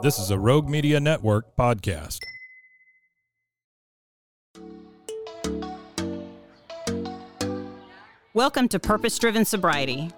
[0.00, 2.20] This is a Rogue Media Network podcast.
[8.32, 10.12] Welcome to Purpose Driven Sobriety.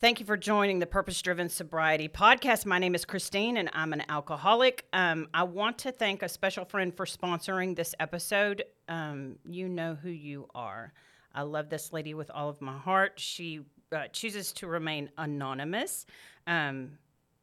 [0.00, 2.64] Thank you for joining the Purpose Driven Sobriety podcast.
[2.64, 4.86] My name is Christine and I'm an alcoholic.
[4.94, 8.64] Um, I want to thank a special friend for sponsoring this episode.
[8.88, 10.94] Um, you know who you are.
[11.34, 13.20] I love this lady with all of my heart.
[13.20, 13.60] She
[13.94, 16.06] uh, chooses to remain anonymous.
[16.46, 16.92] Um,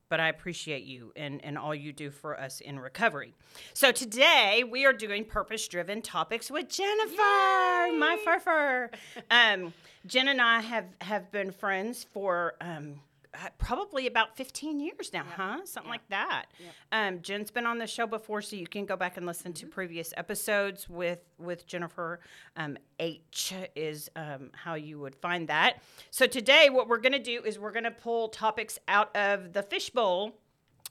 [0.10, 3.36] but I appreciate you and, and all you do for us in recovery.
[3.74, 7.98] So today we are doing purpose driven topics with Jennifer, Yay!
[7.98, 8.90] my furfur.
[9.30, 9.74] um,
[10.08, 13.02] Jen and I have, have been friends for um,
[13.34, 15.34] uh, probably about 15 years now, yep.
[15.36, 15.58] huh?
[15.66, 16.02] Something yep.
[16.02, 16.46] like that.
[16.60, 16.74] Yep.
[16.92, 19.68] Um, Jen's been on the show before, so you can go back and listen mm-hmm.
[19.68, 22.20] to previous episodes with with Jennifer.
[22.56, 25.82] Um, H is um, how you would find that.
[26.10, 29.54] So today, what we're going to do is we're going to pull topics out of
[29.54, 30.34] the fishbowl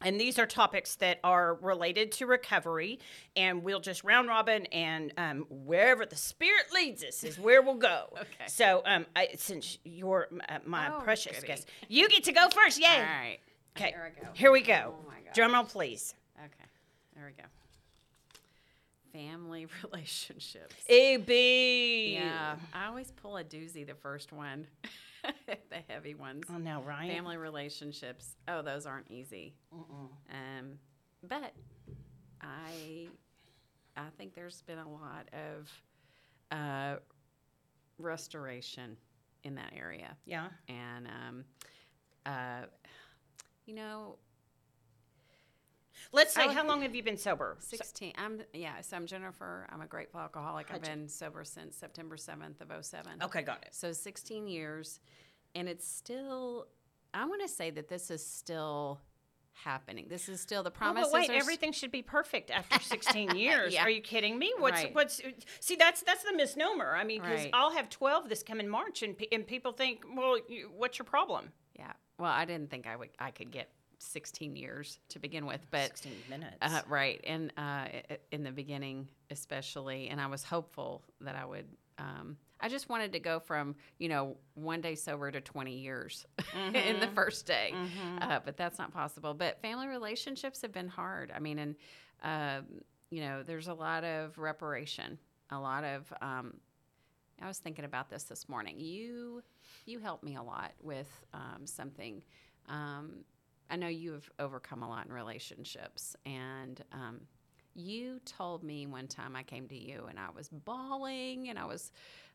[0.02, 2.98] and these are topics that are related to recovery
[3.34, 7.74] and we'll just round robin and um, wherever the spirit leads us is where we'll
[7.74, 8.04] go.
[8.16, 8.48] Okay.
[8.48, 11.46] So um, I, since you're uh, my oh, precious goody.
[11.46, 12.86] guest you get to go first yay.
[12.86, 13.38] All right.
[13.76, 14.28] Okay here we go.
[14.32, 14.94] here we go.
[14.98, 15.34] Oh my God.
[15.34, 16.14] drum roll please.
[16.38, 16.64] Okay
[17.14, 17.48] there we go.
[19.12, 20.74] Family relationships.
[20.88, 22.14] A b.
[22.14, 24.66] Yeah i always pull a doozy the first one
[25.70, 26.44] the heavy ones.
[26.52, 27.10] Oh no, right?
[27.10, 28.36] Family relationships.
[28.48, 29.54] Oh, those aren't easy.
[29.74, 30.08] Mm-mm.
[30.30, 30.78] Um,
[31.22, 31.52] but
[32.40, 33.08] I,
[33.96, 35.70] I think there's been a lot of
[36.50, 36.96] uh,
[37.98, 38.96] restoration
[39.44, 40.16] in that area.
[40.26, 40.48] Yeah.
[40.68, 41.44] And um,
[42.24, 42.66] uh,
[43.66, 44.16] you know,
[46.12, 47.56] Let's say, how long have you been sober?
[47.58, 48.12] 16.
[48.16, 49.66] I'm, yeah, so I'm Jennifer.
[49.70, 50.68] I'm a grateful alcoholic.
[50.72, 53.22] I've been sober since September 7th of 07.
[53.22, 53.74] Okay, got it.
[53.74, 55.00] So 16 years.
[55.56, 56.66] And it's still,
[57.14, 59.00] I want to say that this is still
[59.52, 60.06] happening.
[60.08, 61.06] This is still the promise.
[61.08, 63.72] Oh, but wait, everything should be perfect after 16 years.
[63.72, 63.82] yeah.
[63.84, 64.52] Are you kidding me?
[64.58, 64.94] What's right.
[64.94, 65.20] what's
[65.60, 66.94] see that's that's the misnomer.
[66.94, 67.50] I mean, because Right.
[67.54, 71.52] I'll have 12 this coming March, and and people think, well, you, what's your problem?
[71.78, 71.92] Yeah.
[72.18, 73.08] Well, I didn't think I would.
[73.18, 76.56] I could get 16 years to begin with, but 16 minutes.
[76.60, 77.86] uh, right, and uh,
[78.30, 81.66] in the beginning, especially, and I was hopeful that I would.
[81.98, 86.26] Um, I just wanted to go from you know one day sober to 20 years
[86.74, 87.74] in the first day,
[88.20, 89.34] uh, but that's not possible.
[89.34, 91.32] But family relationships have been hard.
[91.34, 91.74] I mean, and
[92.22, 92.64] um,
[93.10, 95.18] you know, there's a lot of reparation,
[95.50, 96.12] a lot of.
[96.20, 96.54] Um,
[97.42, 98.80] I was thinking about this this morning.
[98.80, 99.42] You
[99.84, 102.22] you helped me a lot with um, something.
[102.68, 103.24] Um,
[103.68, 107.20] I know you have overcome a lot in relationships, and um,
[107.76, 111.64] you told me one time I came to you and I was bawling and I
[111.66, 111.92] was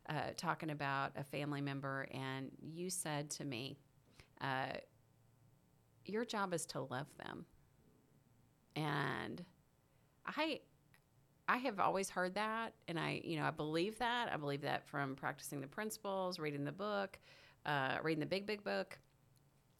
[0.08, 3.76] uh, talking about a family member, and you said to me,
[4.40, 4.72] uh,
[6.04, 7.46] "Your job is to love them,"
[8.74, 9.44] and
[10.26, 10.60] I
[11.48, 14.32] I have always heard that, and I, you know, I believe that.
[14.32, 17.18] I believe that from practicing the principles, reading the book,
[17.66, 18.98] uh, reading the big, big book.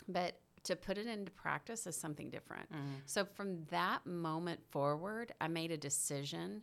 [0.09, 2.69] But to put it into practice is something different.
[3.07, 6.63] So from that moment forward, I made a decision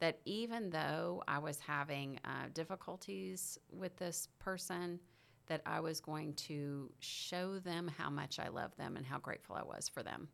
[0.00, 5.00] that even though I was having uh, difficulties with this person,
[5.46, 9.56] that I was going to show them how much I love them and how grateful
[9.56, 10.28] I was for them.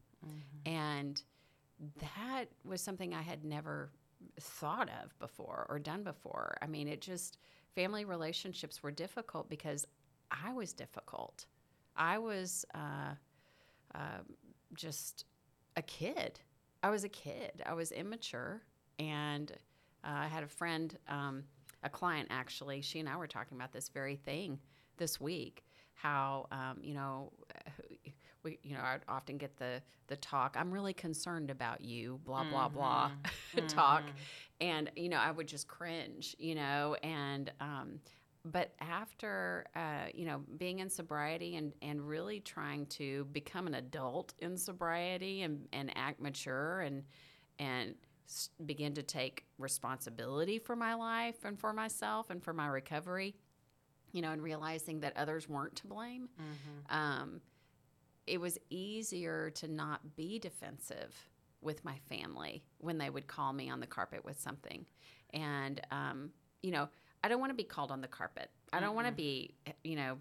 [0.66, 1.22] And
[2.00, 3.90] that was something I had never
[4.40, 6.56] thought of before or done before.
[6.60, 7.38] I mean, it just,
[7.74, 9.86] family relationships were difficult because
[10.30, 11.46] I was difficult.
[11.98, 13.14] I was uh,
[13.94, 14.22] uh,
[14.74, 15.24] just
[15.76, 16.40] a kid.
[16.82, 17.62] I was a kid.
[17.66, 18.62] I was immature.
[18.98, 19.52] And
[20.04, 21.44] uh, I had a friend, um,
[21.82, 24.58] a client actually, she and I were talking about this very thing
[24.96, 25.64] this week
[25.98, 27.32] how, um, you know,
[28.44, 30.56] we, you know, I'd often get the the talk.
[30.58, 33.10] I'm really concerned about you, blah blah blah,
[33.66, 34.04] talk,
[34.60, 38.00] and you know, I would just cringe, you know, and um,
[38.52, 43.74] but after uh, you know being in sobriety and and really trying to become an
[43.74, 47.04] adult in sobriety and and act mature and
[47.58, 47.94] and
[48.28, 53.34] s- begin to take responsibility for my life and for myself and for my recovery
[54.12, 56.28] you know and realizing that others weren't to blame
[56.94, 57.40] um,
[58.26, 61.14] it was easier to not be defensive
[61.60, 64.86] with my family when they would call me on the carpet with something.
[65.32, 66.30] And um,
[66.62, 66.88] you know
[67.22, 68.50] i don't want to be called on the carpet.
[68.72, 69.54] I don't want to be
[69.84, 70.18] you know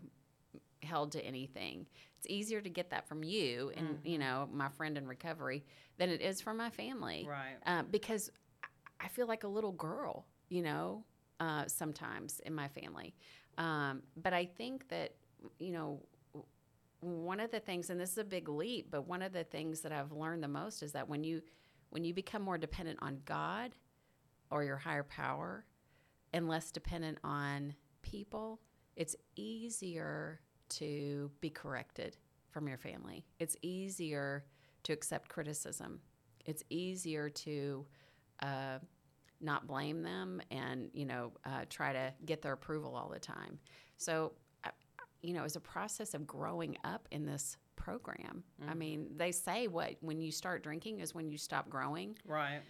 [0.83, 1.85] held to anything.
[2.17, 5.65] It's easier to get that from you and you know my friend in recovery
[5.97, 7.25] than it is from my family.
[7.29, 7.57] Right.
[7.65, 8.29] uh, because
[8.63, 11.03] I- i feel like a little girl you know
[11.39, 13.13] uh, sometimes in my family.
[13.57, 15.15] Um, but i think that
[15.59, 16.01] you know
[16.99, 19.81] one of the things and this is a big leap but one of the things
[19.81, 21.41] that i've learned the most is that when you
[21.91, 23.75] when you become more dependent on god
[24.49, 25.63] or your higher power
[26.33, 28.59] and less dependent on people
[28.95, 30.39] it's easier
[30.69, 32.17] to be corrected
[32.49, 34.45] from your family it's easier
[34.83, 35.99] to accept criticism
[36.45, 37.85] it's easier to
[38.41, 38.77] uh,
[39.41, 43.59] not blame them and you know uh, try to get their approval all the time
[43.97, 44.33] so
[44.63, 44.71] I-
[45.21, 48.43] you know, it's a process of growing up in this program.
[48.69, 52.15] I mean, they say what when you start drinking is when you stop growing.
[52.23, 52.61] Right.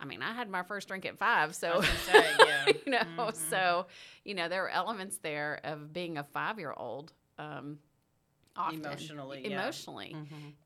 [0.00, 2.66] I mean, I had my first drink at five, so say, yeah.
[2.66, 3.86] you know, so
[4.24, 7.78] you know, there were elements there of being a five-year-old, um,
[8.56, 9.60] often Emotionally, yeah.
[9.60, 10.16] emotionally,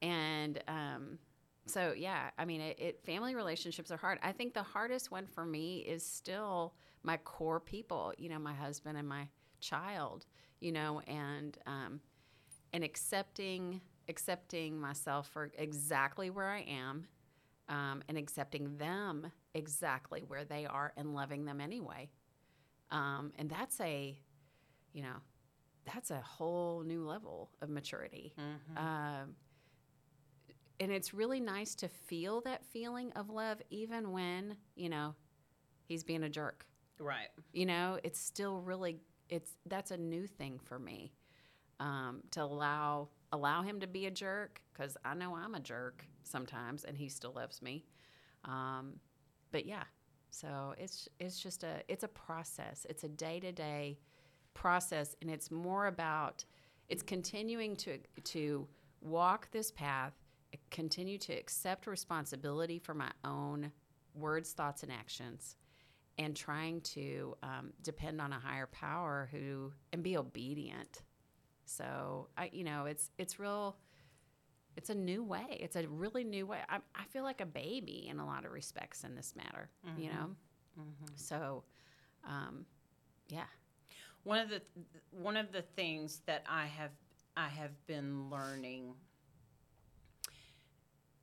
[0.03, 1.19] and um,
[1.67, 4.19] so yeah, I mean, it, it family relationships are hard.
[4.23, 8.13] I think the hardest one for me is still my core people.
[8.19, 9.29] You know, my husband and my
[9.61, 10.27] child.
[10.61, 12.01] You know, and um,
[12.73, 17.07] and accepting accepting myself for exactly where I am,
[17.69, 22.11] um, and accepting them exactly where they are, and loving them anyway.
[22.91, 24.19] Um, and that's a,
[24.93, 25.17] you know,
[25.85, 28.35] that's a whole new level of maturity.
[28.77, 29.35] Um,
[30.81, 35.15] and it's really nice to feel that feeling of love, even when you know
[35.87, 36.67] he's being a jerk.
[36.99, 37.29] Right.
[37.53, 38.99] You know, it's still really
[39.29, 41.13] it's that's a new thing for me
[41.81, 46.05] um, to allow allow him to be a jerk because I know I'm a jerk
[46.23, 47.85] sometimes, and he still loves me.
[48.45, 48.95] Um,
[49.51, 49.85] but yeah,
[50.31, 52.87] so it's it's just a it's a process.
[52.89, 53.99] It's a day to day
[54.55, 56.45] process, and it's more about
[56.89, 58.67] it's continuing to to
[59.01, 60.15] walk this path,
[60.71, 63.73] continue to accept responsibility for my own
[64.15, 65.57] words, thoughts, and actions
[66.19, 71.03] and trying to um, depend on a higher power who and be obedient.
[71.77, 73.77] So I, you know, it's it's real.
[74.77, 75.59] It's a new way.
[75.61, 76.59] It's a really new way.
[76.69, 79.69] I, I feel like a baby in a lot of respects in this matter.
[79.99, 80.81] You know, mm-hmm.
[80.83, 81.13] Mm-hmm.
[81.17, 81.65] so
[82.27, 82.65] um,
[83.29, 83.45] yeah,
[84.25, 84.63] One of the
[85.11, 86.91] one of the things that I have
[87.37, 88.95] I have been learning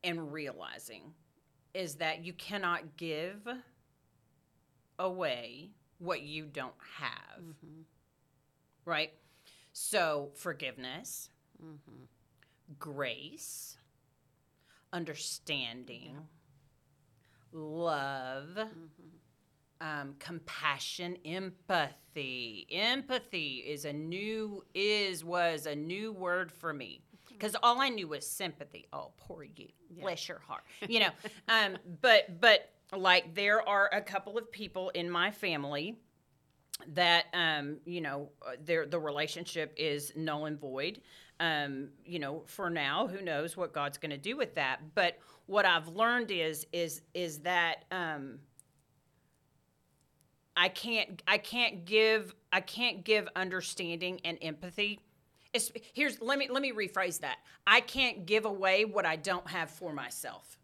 [0.03, 1.13] and realizing
[1.73, 3.47] is that you cannot give
[4.97, 5.69] away
[5.99, 7.41] what you don't have.
[7.41, 7.81] Mm-hmm.
[8.85, 9.13] Right?
[9.81, 11.29] So, forgiveness,
[12.77, 13.77] grace,
[14.91, 16.17] understanding,
[17.53, 18.59] love,
[19.79, 22.67] um, compassion, empathy.
[22.69, 27.01] Empathy is a new is was a new word for me.
[27.29, 28.85] Because all I knew was sympathy.
[28.91, 29.69] Oh, poor you,
[30.01, 30.65] bless your heart.
[30.89, 31.11] You know,
[31.47, 35.97] um, but but like there are a couple of people in my family
[36.87, 41.01] that um, you know uh, their the relationship is null and void.
[41.41, 44.93] Um, you know, for now, who knows what God's going to do with that?
[44.93, 48.39] But what I've learned is is is that um,
[50.55, 54.99] I can't I can't give I can't give understanding and empathy.
[55.53, 57.37] It's, here's let me let me rephrase that.
[57.65, 60.57] I can't give away what I don't have for myself.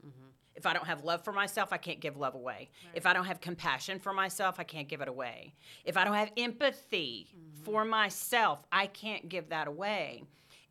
[0.56, 2.70] If I don't have love for myself, I can't give love away.
[2.94, 5.54] If I don't have compassion for myself, I can't give it away.
[5.84, 7.28] If I don't have empathy
[7.64, 10.24] for myself, I can't give that away.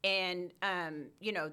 [0.02, 1.50] And um, you know,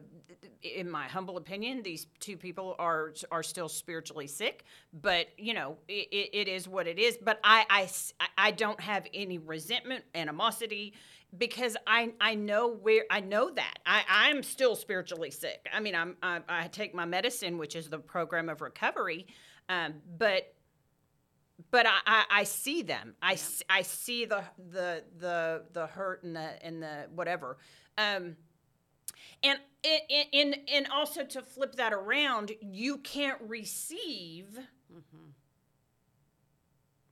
[0.62, 4.66] in my humble opinion, these two people are are still spiritually sick.
[4.94, 7.18] But you know, it, it, it is what it is.
[7.22, 7.90] But I, I
[8.38, 10.94] I don't have any resentment, animosity,
[11.38, 15.68] because I I know where I know that I I'm still spiritually sick.
[15.74, 19.28] I mean, I'm I, I take my medicine, which is the program of recovery,
[19.70, 20.54] um, but
[21.70, 23.16] but I, I, I see them.
[23.22, 27.58] I, s- I see the the the the hurt and the and the whatever.
[27.98, 28.36] Um,
[29.44, 34.60] and in, in and also to flip that around, you can't receive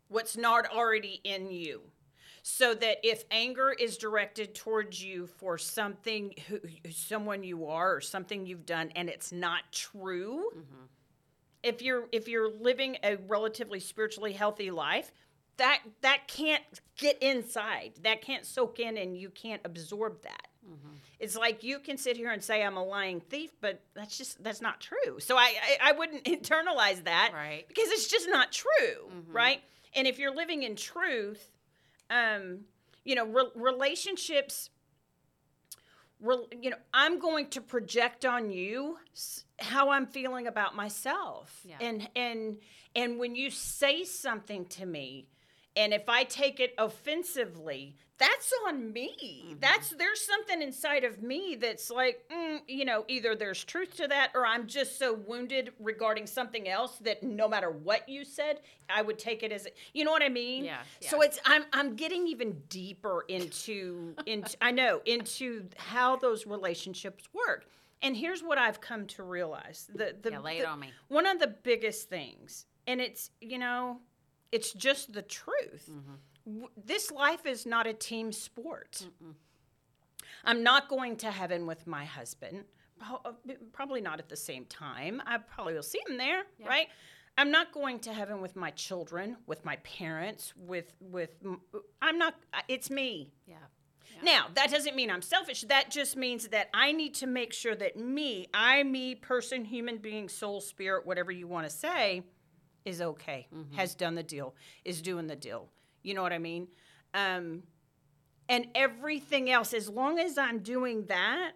[0.07, 1.81] what's not already in you.
[2.49, 8.01] So that if anger is directed towards you for something who, someone you are or
[8.01, 10.85] something you've done and it's not true mm-hmm.
[11.63, 15.11] if you're if you're living a relatively spiritually healthy life
[15.57, 16.63] that that can't
[16.97, 17.91] get inside.
[18.03, 20.47] That can't soak in and you can't absorb that.
[20.65, 20.95] Mm-hmm.
[21.19, 24.43] It's like you can sit here and say i'm a lying thief but that's just
[24.43, 25.19] that's not true.
[25.19, 27.65] So i i, I wouldn't internalize that Right.
[27.67, 28.69] because it's just not true
[29.07, 29.31] mm-hmm.
[29.31, 29.61] right?
[29.95, 31.51] And if you're living in truth
[32.09, 32.61] um
[33.03, 34.69] you know re- relationships
[36.19, 38.97] rel- you know i'm going to project on you
[39.59, 41.77] how i'm feeling about myself Yeah.
[41.81, 42.57] and and
[42.95, 45.27] and when you say something to me
[45.75, 49.55] and if i take it offensively that's on me.
[49.61, 54.09] That's there's something inside of me that's like mm, you know either there's truth to
[54.09, 58.59] that or i'm just so wounded regarding something else that no matter what you said
[58.89, 60.65] i would take it as you know what i mean?
[60.65, 66.45] Yeah, so it's i'm i'm getting even deeper into into i know into how those
[66.45, 67.67] relationships work.
[68.01, 69.87] And here's what i've come to realize.
[69.95, 70.91] The the, Yeah, lay it the- on me.
[71.07, 74.01] one of the biggest things and it's you know
[74.51, 75.89] it's just the truth.
[75.91, 76.65] Mm-hmm.
[76.83, 79.05] This life is not a team sport.
[80.43, 82.63] I'm not going to heaven with my husband
[83.01, 83.31] uh,
[83.71, 85.21] probably not at the same time.
[85.25, 86.87] I probably will see him there right?
[87.37, 91.35] I'm not going to heaven with my children with my parents with with
[92.01, 92.35] I'm not
[92.67, 93.31] it's me.
[93.47, 93.55] Yeah.
[94.23, 95.61] now, that doesn't mean I'm selfish.
[95.63, 99.97] That just means that I need to make sure that me, I, me, person, human
[99.97, 102.23] being, soul, spirit, whatever you want to say,
[102.85, 104.55] is okay, has done the deal,
[104.85, 105.69] is doing the deal.
[106.03, 106.67] You know what I mean?
[107.13, 107.63] Um,
[108.47, 111.51] and everything else, as long as I'm doing that,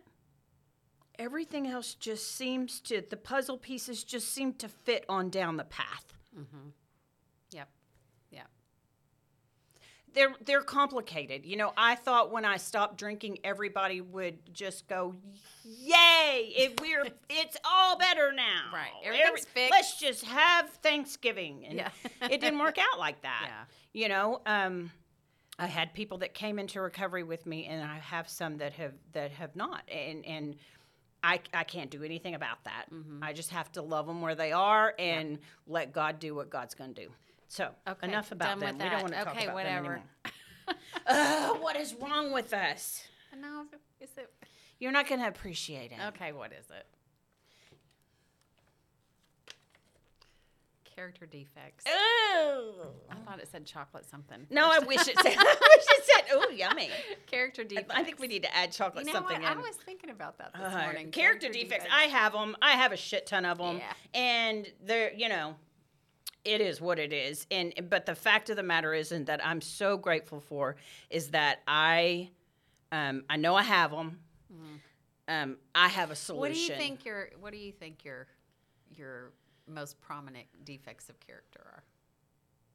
[1.17, 5.63] everything else just seems to, the puzzle pieces just seem to fit on down the
[5.63, 6.13] path.
[7.51, 7.69] Yep.
[8.31, 8.47] Yep.
[10.13, 11.45] They're they're complicated.
[11.45, 15.15] You know, I thought when I stopped drinking, everybody would just go,
[15.63, 16.53] "Yay!
[16.55, 18.71] It, we're it's all better now.
[18.73, 18.91] Right.
[19.03, 21.89] Everything's fixed." Let's just have Thanksgiving." And Yeah.
[22.29, 23.47] it didn't work out like that.
[23.47, 24.01] Yeah.
[24.01, 24.91] You know, um,
[25.59, 28.93] I had people that came into recovery with me, and I have some that have
[29.13, 30.55] that have not, and and.
[31.25, 32.87] I, I can't do anything about that.
[32.91, 33.23] Mm-hmm.
[33.23, 36.75] I just have to love them where they are and let God do what God's
[36.75, 37.11] going to do.
[37.53, 38.07] So Okay.
[38.07, 38.77] enough about done them.
[38.77, 39.83] With We don't want to talk okay, about whatever.
[39.83, 40.81] them anymore.
[41.53, 43.03] Ugh, what is wrong with us?
[43.39, 43.65] No,
[43.99, 44.33] is it?
[44.79, 45.97] You're not going to appreciate it.
[46.07, 46.87] Okay, what is it?
[50.95, 51.85] Character defects.
[51.87, 52.87] Ooh.
[53.11, 54.47] I thought it said chocolate something.
[54.49, 55.35] No, I wish it said.
[55.37, 56.25] I wish it said.
[56.33, 56.89] Oh, yummy.
[57.27, 57.93] Character defects.
[57.95, 59.51] I think we need to add chocolate You know something what?
[59.51, 59.57] in.
[59.59, 61.11] I was thinking about that this Uh, morning.
[61.11, 61.85] character, defects.
[61.91, 62.55] I have them.
[62.63, 63.93] I have a shit ton of them, Yeah.
[64.19, 65.55] and they're you know,
[66.45, 67.47] it is what it is.
[67.51, 70.75] And but the fact of the matter is, and that I'm so grateful for
[71.09, 72.29] is that I,
[72.91, 74.19] um, I know I have them.
[75.27, 76.39] Um, I have a solution.
[76.41, 78.27] What do you think your What do you think your
[78.89, 79.31] your
[79.67, 81.83] most prominent defects of character are?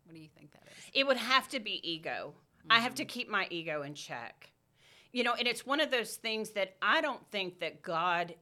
[0.04, 0.84] What do you think that is?
[0.94, 2.32] It would have to be ego.
[2.70, 4.50] I have to keep my ego in check.
[5.12, 8.34] You know, and it's one of those things that I don't think that God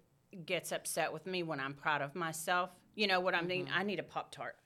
[0.45, 2.71] gets upset with me when I'm proud of myself.
[2.95, 3.69] You know what I mean?
[3.75, 4.57] I need a Pop Tart.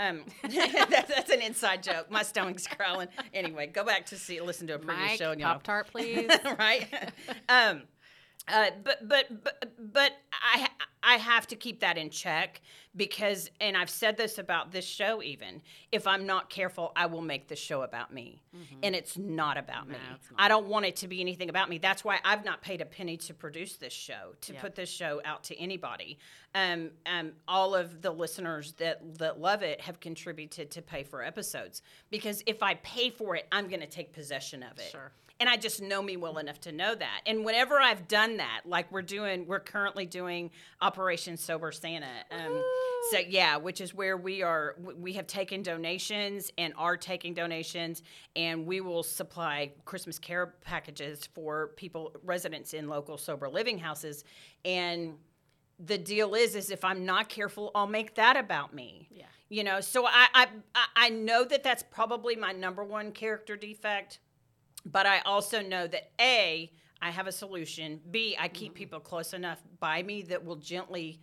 [0.00, 2.10] Um, that's, that's an inside joke.
[2.10, 3.08] My stomach's growling.
[3.34, 5.32] Anyway, go back to see, listen to a previous Mike, show.
[5.32, 6.30] And Pop Tart, please.
[6.58, 6.86] right?
[7.48, 7.82] um,
[8.48, 10.68] uh, but but but but I
[11.02, 12.60] I have to keep that in check
[12.96, 15.22] because, and I've said this about this show.
[15.22, 18.42] Even if I'm not careful, I will make the show about me,
[18.82, 19.96] and it's not about me.
[19.96, 20.34] Mm-hmm.
[20.38, 21.78] I don't want it to be anything about me.
[21.78, 25.20] That's why I've not paid a penny to produce this show, to put this show
[25.24, 26.18] out to anybody.
[26.54, 31.22] Um, um, all of the listeners that that love it have contributed to pay for
[31.22, 34.88] episodes because if I pay for it, I'm going to take possession of it.
[34.90, 35.12] Sure.
[35.40, 37.22] And I just know me well enough to know that.
[37.24, 40.50] And whenever I've done that, like we're doing, we're currently doing
[40.82, 42.06] Operation Sober Santa.
[42.30, 42.62] Um,
[43.10, 44.76] so yeah, which is where we are.
[44.98, 48.02] We have taken donations and are taking donations,
[48.36, 54.24] and we will supply Christmas care packages for people, residents in local sober living houses,
[54.66, 55.14] and
[55.86, 59.24] the deal is is if i'm not careful i'll make that about me Yeah.
[59.48, 63.56] you know so I, I I- i know that that's probably my number one character
[63.56, 64.18] defect
[64.84, 66.70] but i also know that a
[67.02, 68.00] i have a solution.
[68.10, 68.78] B i keep mm-hmm.
[68.78, 71.20] people close enough by me that will gently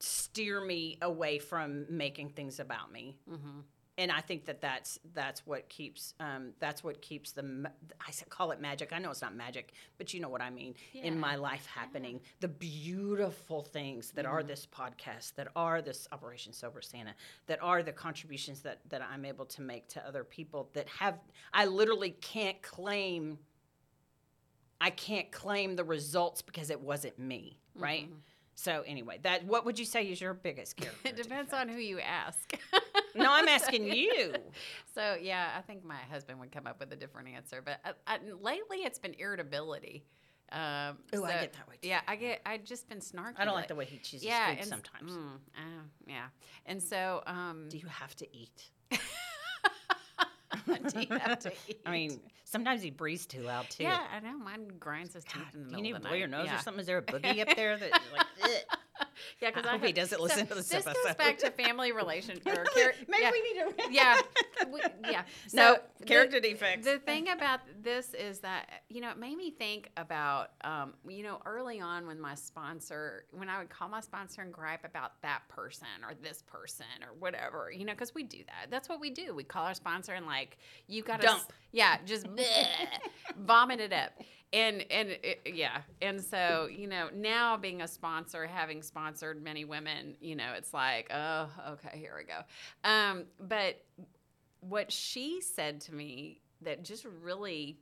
[0.00, 3.60] steer me away from making things about me mm-hmm.
[3.96, 7.70] And I think that that's that's what keeps um, that's what keeps the
[8.00, 8.92] I call it magic.
[8.92, 12.20] I know it's not magic, but you know what I mean in my life happening.
[12.40, 14.34] The beautiful things that Mm-hmm.
[14.34, 17.14] are this podcast, that are this Operation Sober Santa,
[17.46, 21.18] that are the contributions that that I'm able to make to other people that have
[21.52, 23.38] I literally can't claim.
[24.80, 28.04] I can't claim the results because it wasn't me, right?
[28.06, 28.14] Mm-hmm.
[28.56, 31.08] So anyway, that what would you say is your biggest character?
[31.08, 32.56] It depends on who you ask.
[33.14, 34.34] No, I'm asking you.
[34.94, 37.60] So yeah, I think my husband would come up with a different answer.
[37.64, 40.04] But I, I, lately, it's been irritability.
[40.52, 41.88] Um, Ooh, I get that way, too.
[41.88, 42.42] Yeah, I get.
[42.46, 43.34] I just been snarky.
[43.38, 45.12] I don't like like- the way he chooses yeah, food and sometimes.
[45.12, 46.26] mm, uh, yeah,
[46.66, 48.70] and so um, Do you have to eat?
[50.66, 51.80] have to eat?
[51.86, 53.82] I mean, sometimes he breathes too loud too.
[53.82, 54.38] yeah, I know.
[54.38, 56.28] Mine grinds his teeth God, in the do you middle need to of blow your
[56.28, 56.56] nose yeah.
[56.56, 56.80] or something?
[56.80, 58.18] Is there a boogie up there that you're
[58.48, 58.64] like?
[59.40, 61.92] Yeah, because I I, hope he doesn't listen to this This goes back to family
[61.92, 62.64] relation or
[63.08, 63.92] Maybe yeah, we need to.
[63.92, 64.20] yeah,
[64.72, 65.22] we, yeah.
[65.52, 66.86] No, the- character defects.
[66.86, 71.22] The thing about this is that you know it made me think about um, you
[71.22, 75.20] know early on when my sponsor when I would call my sponsor and gripe about
[75.22, 79.00] that person or this person or whatever you know because we do that that's what
[79.00, 81.52] we do we call our sponsor and like you got to Dump.
[81.72, 82.66] yeah just bleh,
[83.38, 84.12] vomit it up
[84.54, 89.64] and and it, yeah and so you know now being a sponsor having sponsored many
[89.64, 92.40] women you know it's like oh okay here we go
[92.88, 93.82] um but
[94.60, 97.76] what she said to me that just really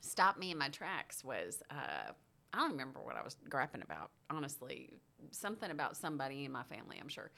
[0.00, 2.12] stopped me in my tracks was uh,
[2.52, 4.90] I don't remember what I was griping about, honestly.
[5.30, 7.30] Something about somebody in my family, I'm sure.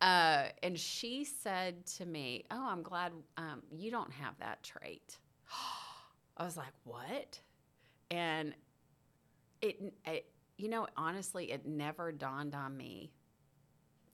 [0.00, 5.18] Uh, and she said to me, Oh, I'm glad um, you don't have that trait.
[6.36, 7.40] I was like, What?
[8.10, 8.54] And
[9.60, 13.12] it, it, you know, honestly, it never dawned on me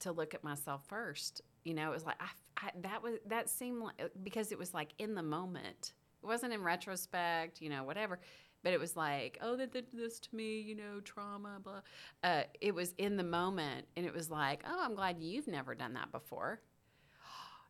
[0.01, 1.43] to look at myself first.
[1.65, 4.75] You know, it was like I, I, that was that seemed like because it was
[4.75, 5.93] like in the moment.
[6.23, 8.21] It wasn't in retrospect, you know, whatever.
[8.63, 11.81] But it was like, oh, they did this to me, you know, trauma, blah.
[12.23, 15.75] Uh, it was in the moment, and it was like, oh, I'm glad you've never
[15.75, 16.61] done that before.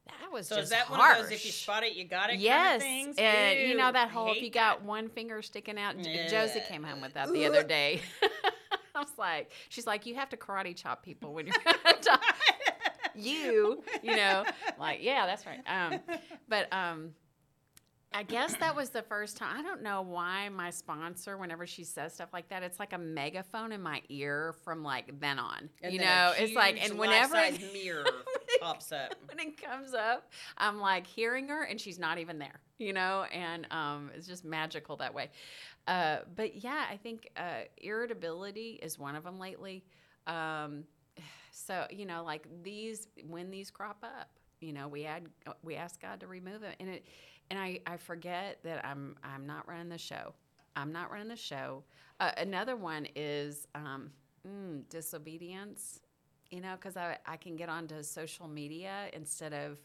[0.06, 0.98] That was So just is that harsh.
[1.00, 2.38] one of those if you spot it, you got it?
[2.40, 3.16] Yes, kind of things?
[3.18, 4.84] and you know that whole if you got that.
[4.86, 5.96] one finger sticking out.
[6.04, 6.28] Yeah.
[6.28, 8.00] Josie came home with that the other day.
[8.94, 11.56] I was like, she's like, you have to karate chop people when you're
[13.14, 14.44] you, you know,
[14.78, 15.60] like yeah, that's right.
[15.66, 16.00] Um,
[16.48, 17.10] but um,
[18.14, 19.58] I guess that was the first time.
[19.58, 22.98] I don't know why my sponsor, whenever she says stuff like that, it's like a
[22.98, 25.68] megaphone in my ear from like then on.
[25.82, 28.04] And you then know, it's like, and whenever life-size mirror
[28.60, 29.14] pops up.
[29.26, 33.24] when it comes up, I'm like hearing her and she's not even there, you know,
[33.32, 35.30] and um, it's just magical that way.
[35.86, 39.84] Uh, but yeah, I think uh, irritability is one of them lately.
[40.26, 40.84] Um,
[41.50, 44.28] so you know, like these when these crop up,
[44.60, 45.24] you know, we add
[45.62, 47.06] we ask God to remove it, and it
[47.52, 50.34] and I I forget that I'm I'm not running the show.
[50.74, 51.84] I'm not running the show.
[52.18, 54.10] Uh, another one is um,
[54.48, 56.00] mm, disobedience
[56.52, 59.78] you know, because I, I can get onto social media instead of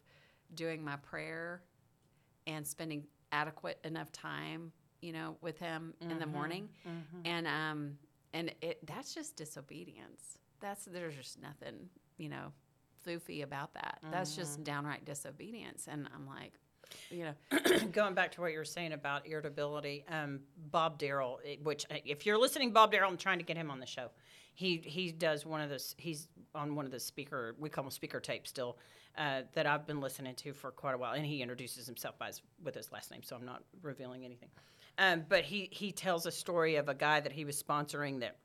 [0.53, 1.61] doing my prayer
[2.45, 6.69] and spending adequate enough time, you know, with him in the morning.
[7.25, 7.97] And um
[8.33, 10.37] and it that's just disobedience.
[10.59, 12.51] That's there's just nothing, you know,
[13.07, 13.99] foofy about that.
[14.11, 15.87] That's just downright disobedience.
[15.89, 16.53] And I'm like,
[17.09, 17.59] you know,
[17.91, 20.39] Going back to what you were saying about irritability, um,
[20.71, 23.71] Bob Darrell, eh, which uh, if you're listening, Bob Darrell, I'm trying to get him
[23.71, 24.09] on the show.
[24.53, 25.95] He he does one of those.
[25.97, 27.55] He's on one of the speaker.
[27.59, 28.77] We call them speaker tapes still.
[29.17, 32.27] Uh, that I've been listening to for quite a while, and he introduces himself by
[32.27, 34.49] his, with his last name, so I'm not revealing anything.
[34.99, 38.37] Um, but he he tells a story of a guy that he was sponsoring that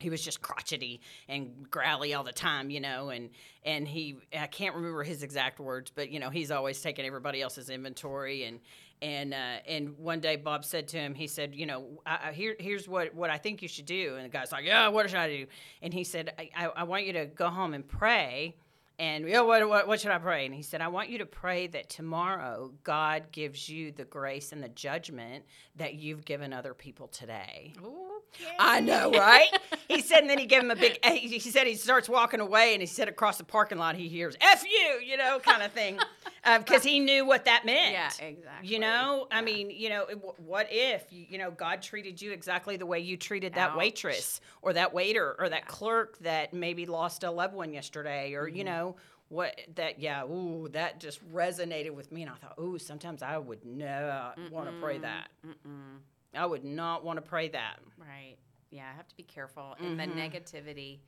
[0.00, 3.30] he was just crotchety and growly all the time, you know, and
[3.64, 7.40] and he I can't remember his exact words, but you know he's always taking everybody
[7.40, 8.60] else's inventory and
[9.02, 12.32] and uh, and one day Bob said to him, he said, you know, I, I,
[12.32, 15.08] here here's what what I think you should do, and the guy's like, yeah, what
[15.08, 15.46] should I do?
[15.82, 18.56] And he said, I, I, I want you to go home and pray.
[18.98, 20.46] And yeah, what, what, what should I pray?
[20.46, 24.52] And he said, I want you to pray that tomorrow God gives you the grace
[24.52, 25.44] and the judgment
[25.76, 27.72] that you've given other people today.
[28.58, 29.48] I know, right?
[29.88, 30.98] he said, and then he gave him a big.
[31.02, 34.08] eh, He said he starts walking away, and he said across the parking lot he
[34.08, 35.98] hears "f you," you know, kind of thing,
[36.58, 37.92] because he knew what that meant.
[37.92, 38.68] Yeah, exactly.
[38.68, 40.06] You know, I mean, you know,
[40.38, 43.76] what if you know God treated you exactly the way you treated that Ouch.
[43.76, 48.46] waitress or that waiter or that clerk that maybe lost a loved one yesterday, or
[48.46, 48.56] Mm-hmm.
[48.56, 48.96] you know.
[49.30, 53.38] What that yeah ooh that just resonated with me and I thought ooh sometimes I
[53.38, 55.98] would not want to pray that Mm-mm.
[56.34, 58.36] I would not want to pray that Right.
[58.70, 59.76] Yeah, I have to be careful.
[59.80, 60.16] And Mm-hmm.
[60.16, 60.98] the negativity,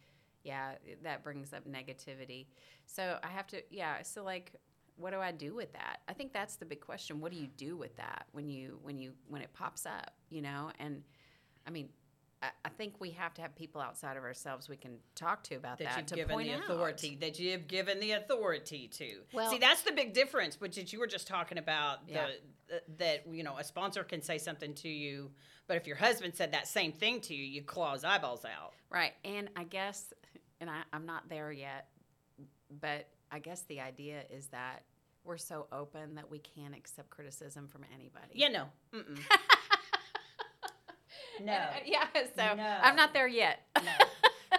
[0.44, 0.72] yeah,
[1.02, 2.46] that brings up negativity.
[2.86, 4.02] So I have to, yeah.
[4.02, 4.52] So like,
[4.96, 6.00] what do I do with that?
[6.08, 7.20] I think that's the big question.
[7.20, 10.12] What do you do with that when you when you when it pops up?
[10.30, 11.02] You know, and
[11.66, 11.88] I mean,
[12.42, 15.54] I, I think we have to have people outside of ourselves we can talk to
[15.56, 17.00] about that, that you've to given point the out.
[17.20, 19.20] that you've given the authority to.
[19.32, 22.26] Well- See, that's the big difference, which is you were just talking about Yeah.
[22.68, 25.30] the, the that you know a sponsor can say something to you,
[25.66, 28.72] but if your husband said that same thing to you, you claw his eyeballs out.
[28.90, 29.12] Right.
[29.24, 30.12] And I guess,
[30.60, 31.88] and I, I'm not there yet,
[32.80, 34.82] but I guess the idea is that
[35.22, 38.28] we're so open that we can't accept criticism from anybody.
[38.32, 39.02] Yeah, no, no,
[41.40, 42.06] And, uh, yeah.
[42.14, 42.78] So No.
[42.82, 43.60] I'm not there yet.
[43.76, 43.90] no.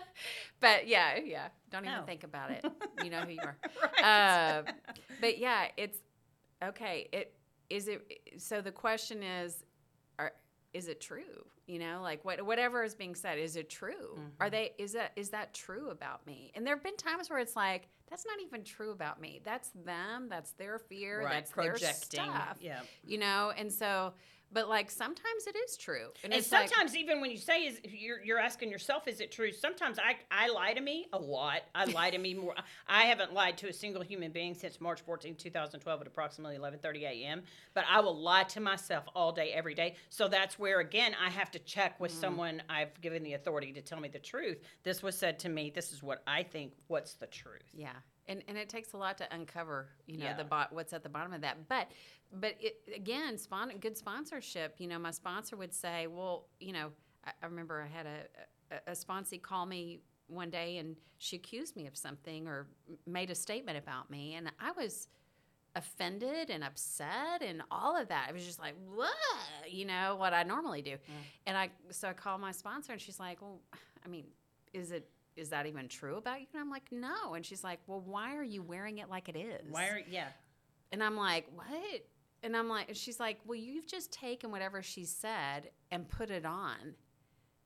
[0.59, 1.47] but yeah, yeah.
[1.71, 2.05] Don't even No.
[2.05, 2.63] think about it.
[3.03, 3.55] You know who you are.
[4.01, 4.03] right.
[4.03, 4.71] Uh,
[5.21, 5.99] but yeah, it's
[6.63, 7.07] okay.
[7.13, 7.33] It
[7.69, 8.01] is it.
[8.39, 9.63] So the question is,
[10.17, 10.33] are
[10.73, 11.45] is it true?
[11.67, 14.13] You know, like what whatever is being said, is it true?
[14.13, 14.27] Mm-hmm.
[14.39, 14.71] Are they?
[14.77, 16.51] Is that is that true about me?
[16.55, 19.41] And there have been times where it's like that's not even true about me.
[19.43, 20.27] That's them.
[20.29, 21.23] That's their fear.
[21.23, 21.79] right, That's projecting.
[21.81, 22.57] their stuff.
[22.61, 22.79] Yeah.
[23.05, 24.13] You know, and so.
[24.51, 27.79] But like sometimes it is true, And, it's like- sometimes even when you say is
[27.83, 29.51] you're you're asking yourself is it true?
[29.51, 31.61] Sometimes I I lie to me a lot.
[31.75, 32.55] I lie to me more.
[32.87, 37.03] I haven't lied to a single human being since March 14, 2012 at approximately 11:30
[37.03, 37.43] a.m.
[37.73, 39.95] But I will lie to myself all day every day.
[40.09, 42.19] So that's where again I have to check with mm.
[42.19, 44.61] someone I've given the authority to tell me the truth.
[44.83, 45.69] This was said to me.
[45.69, 46.73] This is what I think.
[46.87, 47.69] What's the truth?
[47.73, 47.93] Yeah,
[48.27, 50.33] and and it takes a lot to uncover, you know, Yeah.
[50.37, 51.67] the bot what's at the bottom of that.
[51.67, 51.91] But
[52.31, 54.75] but it again, spon- good sponsorship.
[54.79, 56.91] You know, my sponsor would say, well, you know,
[57.25, 61.37] I, I remember I had a, a a sponsee call me one day and she
[61.37, 62.67] accused me of something or
[63.05, 65.07] made a statement about me, and I was
[65.75, 68.27] offended and upset and all of that.
[68.29, 69.11] I was just like, what?
[69.69, 70.95] You know, what I normally do.
[71.45, 73.61] And I so I called my sponsor and she's like, Well,
[74.03, 74.25] I mean,
[74.73, 76.47] is it is that even true about you?
[76.53, 77.33] And I'm like, No.
[77.35, 79.71] And she's like, Well, why are you wearing it like it is?
[79.71, 80.27] Why are yeah?
[80.91, 82.05] and I'm like, What?
[82.43, 86.29] And I'm like, and she's like, Well, you've just taken whatever she said and put
[86.29, 86.95] it on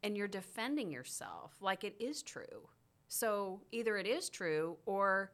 [0.04, 2.68] and you're defending yourself like it is true.
[3.08, 5.32] So either it is true or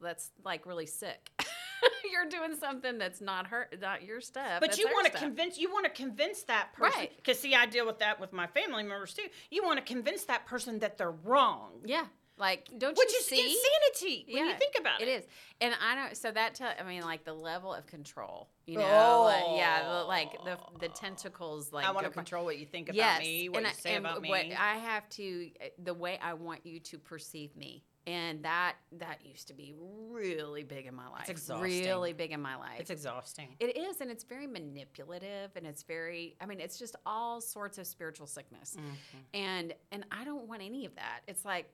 [0.00, 1.30] that's like really sick.
[2.10, 4.60] you're doing something that's not her, not your stuff.
[4.60, 7.12] But you want to convince you want to convince that person Right.
[7.16, 9.26] because see, I deal with that with my family members too.
[9.50, 12.06] You want to convince that person that they're wrong, Yeah.
[12.40, 13.40] Like, don't which you is see?
[13.40, 15.08] insanity when you think about it.
[15.08, 15.24] It is,
[15.60, 16.16] and I don't.
[16.16, 16.72] So that tell.
[16.78, 18.48] I mean, like the level of control.
[18.66, 20.06] You know, like, yeah, the, oh.
[20.08, 21.72] like the the tentacles.
[21.72, 23.70] Like I want to go control what you think about yes, me, what and you
[23.70, 24.54] I- say and about what me.
[24.54, 29.24] I have to, eh, the way I want you to perceive me, and that that
[29.24, 29.74] used to be
[30.10, 31.28] really big in my life.
[31.28, 31.62] exhausting.
[31.62, 32.80] Really big in my life.
[32.80, 33.48] it's exhausting.
[33.60, 36.36] It is, and it's very manipulative, and it's very.
[36.40, 39.18] I mean, it's just all sorts of spiritual sickness, mm-hmm.
[39.34, 41.20] and and I don't want any of that.
[41.28, 41.70] It's like,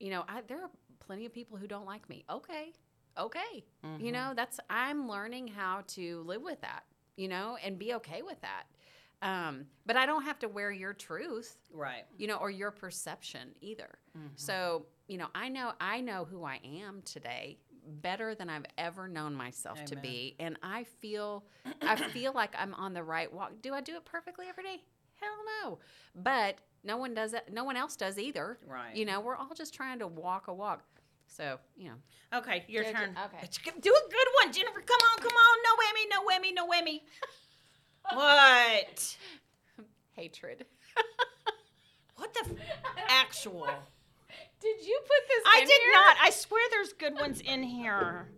[0.00, 2.24] you know, I, there are plenty of people who don't like me.
[2.30, 2.72] Okay,
[3.18, 3.64] okay,
[3.98, 6.84] you know, that's I'm learning how to live with that,
[7.16, 8.64] you know, and be okay with that.
[9.22, 12.04] Um, but I don't have to wear your truth, Right.
[12.18, 13.88] you know, or your perception either.
[14.36, 17.58] So, you know, I know I know who I am today
[18.02, 21.44] better than I've ever known myself to be, and I feel
[21.82, 23.52] I feel like I'm on the right walk.
[23.62, 24.82] Do I do it perfectly every day?
[25.24, 25.78] Hell no.
[26.14, 27.44] But no one does it.
[27.52, 28.58] No one else does either.
[28.66, 28.94] Right.
[28.94, 30.82] You know, we're all just trying to walk a walk.
[31.26, 33.16] So, you know, Okay, your Judge- turn.
[33.26, 33.38] okay.
[33.40, 34.80] Let's g- Do a good one, Jennifer.
[34.80, 35.58] Come on, come on.
[35.64, 37.00] No whammy, no whammy, no whammy.
[38.14, 39.16] what?
[40.12, 40.64] hatred.
[42.16, 43.66] What the f- actual?
[44.60, 45.92] Did you put this I did here?
[45.92, 46.16] not.
[46.22, 48.28] I swear there's good ones in here.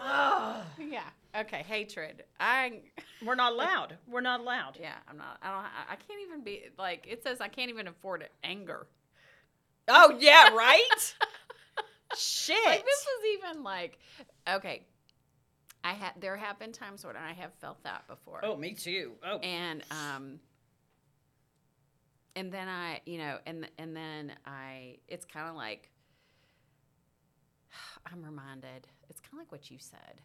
[0.00, 0.64] Ugh.
[0.78, 1.00] Yeah.
[1.38, 2.24] Okay, hatred.
[2.40, 2.80] I
[3.24, 3.96] We're not allowed.
[4.08, 4.78] We're not allowed.
[4.80, 7.88] yeah, I'm not I don't I- can't even be like it says I can't even
[7.88, 8.32] afford it.
[8.44, 8.86] Anger.
[9.88, 11.14] Oh yeah, right.
[12.16, 12.56] Shit.
[12.66, 13.98] Like this was even like
[14.48, 14.86] okay.
[15.84, 18.40] I had there have been times when I have felt that before.
[18.44, 19.12] oh, me too.
[19.24, 20.40] Oh, and um
[22.36, 25.90] and then i you know and and then i it's kind of like
[28.12, 30.20] i'm reminded it's kind of like what you said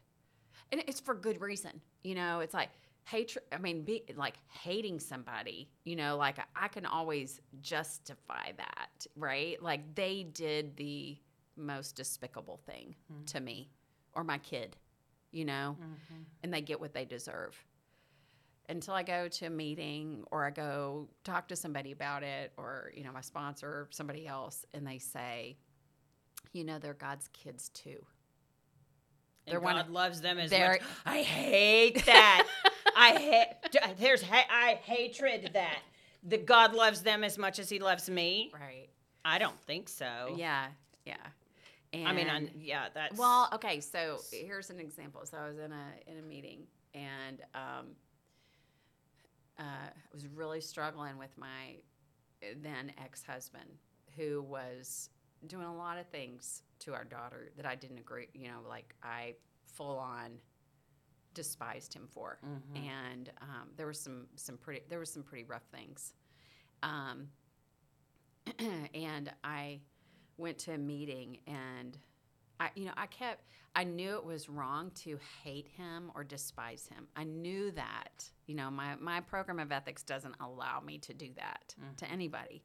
[0.74, 2.42] and it's for good reason you know?
[2.42, 2.70] It's like
[3.06, 6.18] hatred i mean be like hating somebody you know?
[6.18, 9.62] Like i can always justify that right?
[9.62, 11.18] Like they did the
[11.56, 13.26] most despicable thing mm-hmm.
[13.26, 13.70] to me
[14.14, 14.76] or my kid
[15.34, 15.76] you know?
[15.82, 16.22] Mm-hmm.
[16.44, 17.62] And they get what they deserve.
[18.70, 22.92] Until I go to a meeting or I go talk to somebody about it or,
[22.96, 25.58] you know, my sponsor or somebody else, and they say,
[26.54, 28.06] you know, they're God's kids too.
[29.46, 30.82] And they're one God of- loves them as much.
[31.06, 32.48] I hate that.
[32.96, 33.98] I hate.
[33.98, 35.80] There's ha- I hatred that.
[36.26, 38.52] That God loves them as much as He loves me.
[38.54, 38.88] Right.
[39.26, 40.36] I don't think so.
[40.38, 40.68] Yeah.
[41.06, 41.16] Yeah.
[41.92, 43.80] And I mean, I, yeah, that's well, okay.
[43.80, 45.22] So here's an example.
[45.26, 46.64] So I was in a in a meeting,
[46.96, 47.88] and um,
[49.60, 51.76] uh, I was really struggling with my
[52.62, 53.70] then ex husband,
[54.18, 55.10] who was
[55.48, 58.28] doing a lot of things to our daughter that I didn't agree.
[58.34, 60.32] You know, like I full on
[61.34, 62.38] despised him for,
[62.76, 66.14] and um, there was some some pretty there was some pretty rough things.
[66.84, 67.28] Um,
[68.94, 69.80] and I
[70.38, 71.98] went to a meeting and
[72.60, 76.88] I you know I kept I knew it was wrong to hate him or despise
[76.88, 77.08] him.
[77.16, 78.30] I knew that.
[78.46, 82.64] You know, my my program of ethics doesn't allow me to do that to anybody.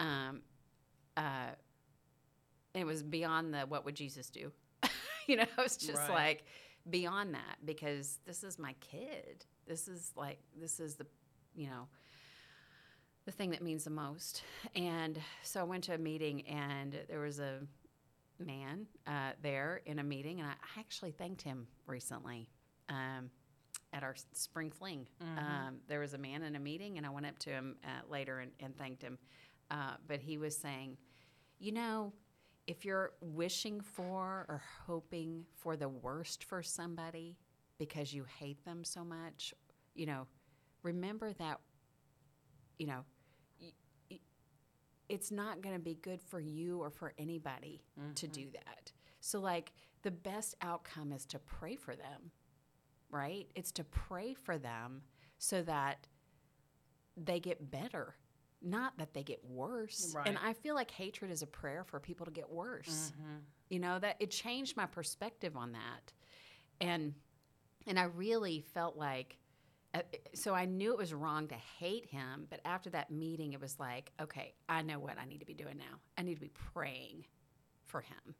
[0.00, 0.42] Um
[1.16, 1.50] uh
[2.74, 4.52] it was beyond the what would Jesus do?
[5.26, 6.10] you know, it's just Right.
[6.10, 6.44] like
[6.90, 9.44] beyond that because this is my kid.
[9.66, 11.06] This is like this is the
[11.54, 11.86] you know
[13.24, 14.42] the thing that means the most.
[14.74, 17.60] And so I went to a meeting, and there was a
[18.40, 22.48] man uh, there in a meeting, and I actually thanked him recently
[22.88, 23.30] um,
[23.92, 25.06] at our spring fling.
[25.38, 27.88] Um, there was a man in a meeting, and I went up to him uh,
[28.10, 29.18] later and, and thanked him.
[29.70, 30.96] Uh, but he was saying,
[31.60, 32.12] you know,
[32.66, 37.36] if you're wishing for or hoping for the worst for somebody
[37.78, 39.52] because you hate them so much,
[39.94, 40.26] you know,
[40.82, 41.58] remember that
[42.78, 43.04] you know,
[45.08, 48.50] it's not going to be good for you or for anybody to do mm-hmm.
[48.54, 48.90] that.
[49.20, 49.72] So, like,
[50.02, 52.32] the best outcome is to pray for them,
[53.10, 53.46] right?
[53.54, 55.02] It's to pray for them
[55.38, 56.08] so that
[57.16, 58.16] they get better,
[58.64, 60.12] not that they get worse.
[60.26, 63.12] And I feel like hatred is a prayer for people to get worse.
[63.68, 66.12] You know, that it changed my perspective on that.
[66.80, 67.14] And
[67.86, 69.38] and I really felt like
[69.94, 70.00] uh,
[70.34, 73.78] so I knew it was wrong to hate him, but after that meeting, it was
[73.78, 75.98] like, okay, I know what I need to be doing now.
[76.16, 77.26] I need to be praying
[77.84, 78.34] for him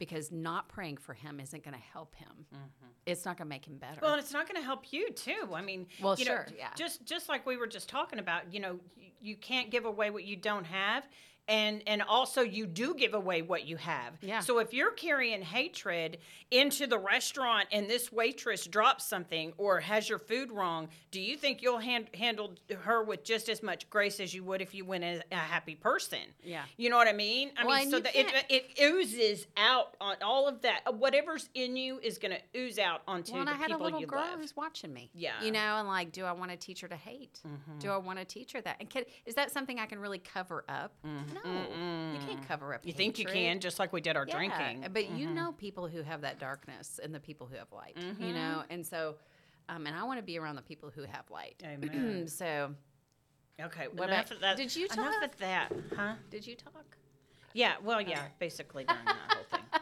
[0.00, 2.46] because not praying for him isn't going to help him.
[2.52, 2.86] Mm-hmm.
[3.06, 4.00] It's not going to make him better.
[4.02, 5.50] Well, and it's not going to help you too.
[5.54, 6.70] I mean, Well, you know, sure, yeah.
[6.74, 10.08] Just just like we were just talking about, you know, y- you can't give away
[10.10, 11.04] what you don't have,
[11.48, 14.14] and and also you do give away what you have.
[14.20, 14.40] Yeah.
[14.40, 16.18] So if you're carrying hatred
[16.50, 21.36] into the restaurant and this waitress drops something or has your food wrong, do you
[21.36, 24.84] think you'll hand, handle her with just as much grace as you would if you
[24.84, 26.18] went as a happy person?
[26.42, 26.64] Yeah.
[26.76, 27.50] You know what I mean?
[27.56, 30.80] I Well, mean, so that it, it oozes out on all of that.
[30.86, 33.70] Uh, whatever's in you is going to ooze out onto well, and the I had
[33.70, 34.40] a people little you girl love.
[34.40, 35.10] who's watching me.
[35.14, 35.40] Yeah.
[35.42, 37.40] You know, and like, do I want to teach her to hate?
[37.46, 37.78] Mm-hmm.
[37.78, 38.76] Do I want to teach her that?
[38.80, 40.92] And can, is that something I can really cover up?
[41.06, 41.29] Mm-hmm.
[41.34, 42.12] No.
[42.12, 44.86] You can't cover up You think you can, just like we did our Yeah, drinking.
[44.92, 45.34] But you mm-hmm.
[45.34, 48.34] know people who have that darkness and the people who have light, you mm-hmm.
[48.34, 48.62] know?
[48.70, 49.16] And so,
[49.68, 51.62] um, and I want to be around the people who have light.
[51.64, 52.26] Amen.
[52.28, 52.74] so,
[53.64, 54.56] Okay, What enough about- that.
[54.56, 55.24] did you Enough talk?
[55.24, 56.14] of that, huh?
[56.30, 56.96] did you talk?
[57.52, 59.60] Yeah, well, yeah, basically during that whole thing.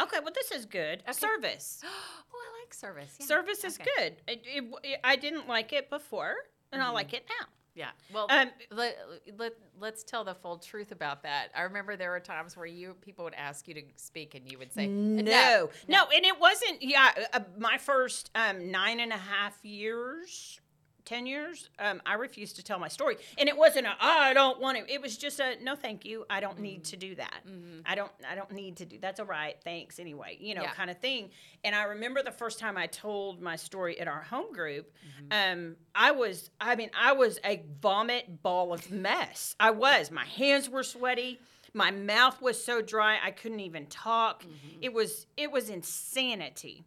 [0.00, 1.02] Okay, well, this is good.
[1.12, 1.82] Service.
[1.84, 1.88] oh,
[2.32, 3.16] I like service.
[3.20, 3.26] Yeah.
[3.26, 3.90] Service is Okay.
[3.96, 4.16] good.
[4.26, 6.34] It, it, it- I didn't like it before,
[6.72, 6.94] and I mm-hmm.
[6.94, 7.46] like it now.
[7.74, 7.90] Yeah.
[8.12, 8.98] Well, Um, let,
[9.38, 11.48] let, let's tell the full truth about that.
[11.54, 14.58] I remember there were times where you people would ask you to speak and you
[14.58, 16.82] would say, No, no, and it wasn't.
[16.82, 20.60] Yeah, uh, my first um, nine and a half years,
[21.10, 24.32] ten years, um, I refused to tell my story, and it wasn't a "Oh, I
[24.32, 24.92] don't want to.
[24.92, 26.24] It was just a no, thank you.
[26.30, 27.40] I don't need to do that.
[27.84, 28.12] I don't.
[28.30, 28.98] I don't need to do.
[29.00, 29.56] That's all right.
[29.64, 30.36] Thanks anyway.
[30.40, 30.72] You know, Yeah.
[30.72, 31.30] kind of thing.
[31.64, 34.92] And I remember the first time I told my story at our home group.
[35.30, 36.50] Um, I was.
[36.60, 39.56] I mean, I was a vomit ball of mess.
[39.58, 40.10] I was.
[40.10, 41.38] My hands were sweaty.
[41.74, 44.44] My mouth was so dry I couldn't even talk.
[44.80, 46.84] It was it was insanity.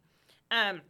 [0.50, 0.80] Um,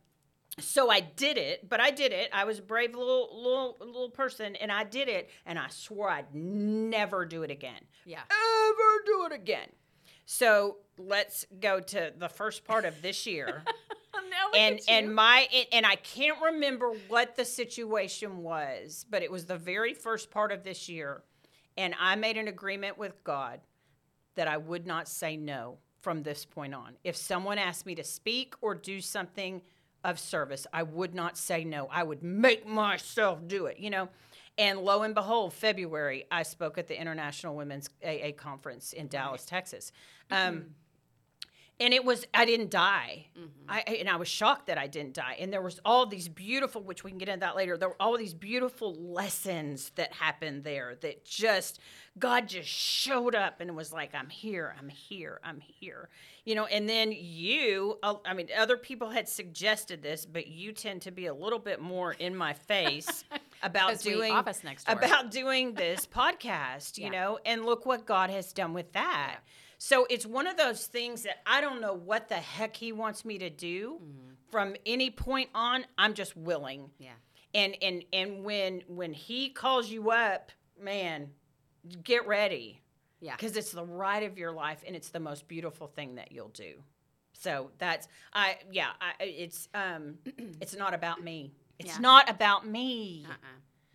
[0.58, 2.30] so I did it, but I did it.
[2.32, 6.08] I was a brave little little little person, and I did it, and I swore
[6.10, 7.80] I'd never do it again.
[8.04, 8.20] Yeah.
[8.30, 9.68] ever do it again.
[10.26, 13.62] So let's go to the first part of this year
[14.56, 19.46] and and my and- and I can't remember what the situation was, but it was
[19.46, 21.22] the very first part of this year,
[21.76, 23.60] and I made an agreement with God
[24.36, 26.96] that I would not say no from this point on.
[27.02, 29.62] If someone asked me to speak or do something
[30.04, 31.88] of service, I would not say no.
[31.90, 34.08] I would make myself do it, you know.
[34.56, 39.44] And lo and behold, February, I spoke at the International Women's AA Conference in Dallas,
[39.44, 39.90] Texas.
[40.30, 40.66] Um,
[41.80, 43.26] and it was i didn't die.
[43.68, 45.36] I, I- and i was shocked that i didn't die.
[45.40, 47.96] And there was all these beautiful which we can get into that later there were
[48.00, 51.80] all these beautiful lessons that happened there that just
[52.18, 56.08] god just showed up and was like i'm here i'm here i'm here.
[56.44, 60.72] You know and then you uh, i mean other people had suggested this but you
[60.72, 63.24] tend to be a little bit more in my face
[63.62, 64.96] about doing office next door.
[64.96, 67.10] about doing this podcast you Yeah.
[67.10, 69.40] know and look what god has done with that
[69.86, 73.22] So it's one of those things that I don't know what the heck he wants
[73.22, 74.00] me to do.
[74.50, 76.88] From any point on, I'm just willing.
[76.98, 77.10] Yeah.
[77.52, 81.28] And and and when when he calls you up, man,
[82.02, 82.80] get ready
[83.20, 83.36] Yeah.
[83.36, 86.48] because it's the ride of your life and it's the most beautiful thing that you'll
[86.48, 86.82] do.
[87.34, 90.14] So that's I yeah I, it's um
[90.62, 91.52] it's not about me.
[91.78, 91.98] It's Yeah.
[92.00, 93.36] not about me Uh-uh.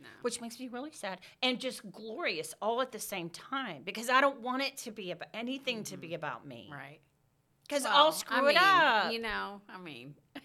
[0.02, 0.08] No.
[0.22, 4.22] which makes me really sad and just glorious all at the same time because I
[4.22, 6.16] don't want it to be about anything to be mm-hmm.
[6.16, 7.00] about me Right.
[7.68, 9.12] because Well, I'll screw I it up.
[9.14, 10.16] You know, I mean,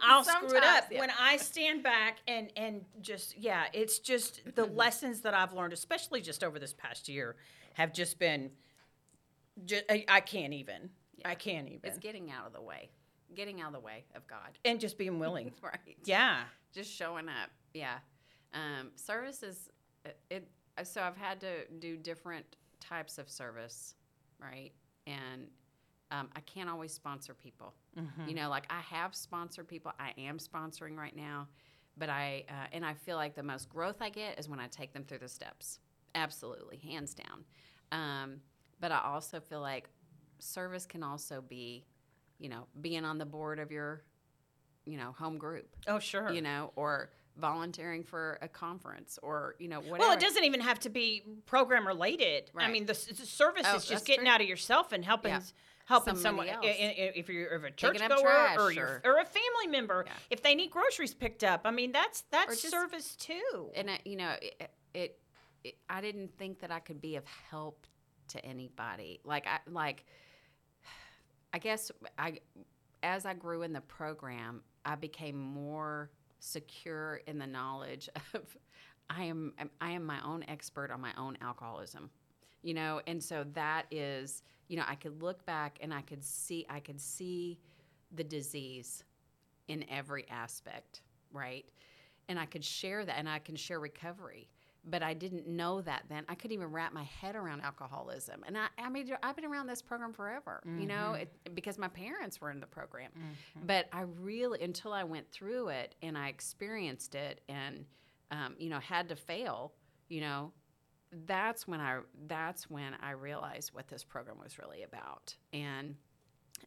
[0.00, 1.00] I'll screw it up yeah.
[1.00, 5.72] when I stand back and and just yeah, it's just the lessons that I've learned,
[5.72, 7.36] especially just over this past year,
[7.74, 8.50] have just been.
[9.64, 10.90] Just, I, I can't even.
[11.24, 11.80] I can't even.
[11.84, 12.90] it's getting out of the way,
[13.34, 14.58] getting out of the way of God.
[14.64, 15.52] and just being willing.
[15.62, 15.96] Right.
[16.04, 16.42] yeah.
[16.72, 17.50] Just showing up.
[17.72, 17.98] Yeah.
[18.54, 19.68] Um, service is
[20.06, 20.48] uh, it.
[20.82, 23.94] So I've had to do different types of service,
[24.40, 24.72] right?
[25.06, 25.48] And
[26.10, 27.74] um, I can't always sponsor people.
[27.98, 28.28] Mm-hmm.
[28.28, 29.92] You know, like I have sponsored people.
[29.98, 31.48] I am sponsoring right now,
[31.96, 34.68] but I uh, and I feel like the most growth I get is when I
[34.68, 35.80] take them through the steps.
[36.14, 37.44] Absolutely, hands down.
[37.92, 38.36] Um,
[38.80, 39.88] but I also feel like
[40.38, 41.86] service can also be,
[42.38, 44.02] you know, being on the board of your,
[44.84, 45.74] you know, home group.
[45.86, 46.30] Oh sure.
[46.30, 49.98] You know, or volunteering for a conference, or you know, whatever.
[49.98, 52.50] Well, it doesn't even have to be program related.
[52.56, 54.32] I mean, the, the service Oh, is just getting true.
[54.32, 55.40] out of yourself and helping Yeah.
[55.86, 56.46] helping someone.
[56.46, 57.12] Somebody i- else.
[57.16, 60.12] If you're if a church Picking goer trash or, or- or a family member, Yeah.
[60.30, 63.70] if they need groceries picked up, I mean, that's that's just- service too.
[63.74, 65.18] and I, you know it, it,
[65.64, 67.86] it i didn't think that i could be of help
[68.28, 70.04] to anybody like i like
[71.52, 72.38] i guess i
[73.02, 78.56] as i grew in the program i became more secure in the knowledge of
[79.10, 82.10] i am i am my own expert on my own alcoholism
[82.62, 86.22] you know and so that is you know i could look back and i could
[86.22, 87.58] see i could see
[88.14, 89.04] the disease
[89.68, 91.66] in every aspect right
[92.28, 94.48] and I could share that and I can share recovery.
[94.86, 96.24] But I didn't know that then.
[96.28, 98.44] I couldn't even wrap my head around alcoholism.
[98.46, 101.88] And I, I mean, I've been around this program forever, you know, it, because my
[101.88, 103.10] parents were in the program.
[103.66, 107.86] But I really, until I went through it and I experienced it and,
[108.30, 109.72] um, you know, had to fail,
[110.08, 110.52] you know,
[111.26, 115.34] that's when I, that's when I realized what this program was really about.
[115.54, 115.94] And,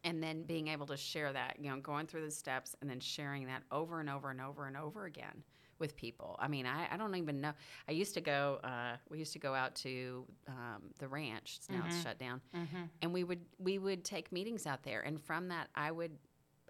[0.02, 2.98] and then being able to share that, you know, going through the steps and then
[2.98, 5.44] sharing that over and over and over and over again
[5.78, 6.36] with people.
[6.38, 7.52] I mean, I, I don't even know.
[7.88, 8.60] I used to go.
[8.64, 11.60] Uh, we used to go out to um, the ranch.
[11.70, 12.40] Now it's shut down,
[13.02, 15.02] and we would we would take meetings out there.
[15.02, 16.12] And from that, I would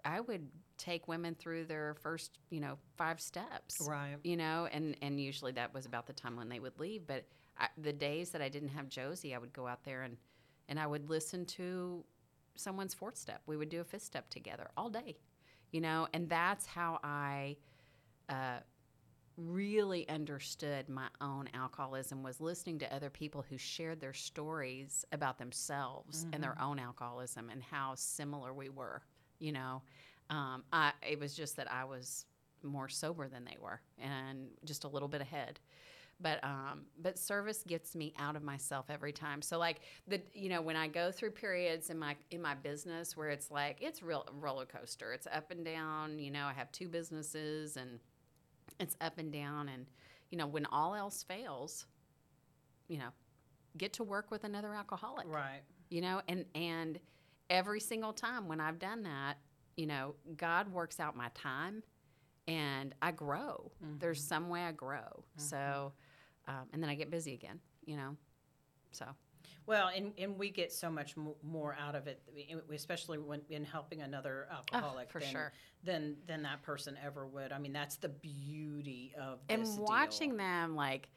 [0.05, 4.15] I would take women through their first you know five steps Right.
[4.23, 7.25] you know and and usually that was about the time when they would leave but
[7.57, 10.15] I, the days that i didn't have josie i would go out there and
[10.69, 12.05] and i would listen to
[12.55, 15.17] someone's fourth step we would do a fifth step together all day
[15.73, 17.57] you know and that's how i
[18.29, 18.59] uh,
[19.47, 25.37] really understood my own alcoholism was listening to other people who shared their stories about
[25.37, 29.01] themselves and their own alcoholism and how similar we were
[29.39, 29.81] you know
[30.29, 32.25] um, I, it was just that i was
[32.63, 35.59] more sober than they were and just a little bit ahead
[36.21, 39.41] but um, but service gets me out of myself every time.
[39.41, 43.15] So like the you know when I go through periods in my in my business
[43.15, 45.13] where it's like it's real roller coaster.
[45.13, 46.19] It's up and down.
[46.19, 47.99] You know I have two businesses and
[48.79, 49.69] it's up and down.
[49.69, 49.85] And
[50.31, 51.85] you know when all else fails,
[52.87, 53.09] you know
[53.77, 55.27] get to work with another alcoholic.
[55.27, 55.61] Right.
[55.89, 56.99] you know and and
[57.49, 59.35] every single time when i've done that
[59.77, 61.83] you know god works out my time
[62.47, 63.71] and i grow.
[63.99, 65.23] There's some way i grow.
[65.37, 65.93] So
[66.47, 68.15] um, and then i get busy again you know
[68.91, 69.05] so
[69.69, 72.21] Well, and, and we get so much mo- more out of it,
[72.73, 75.53] especially when in helping another alcoholic for than, sure.
[75.83, 77.51] than than that person ever would.
[77.51, 80.37] I mean, that's the beauty of and watching deal.
[80.39, 81.09] them like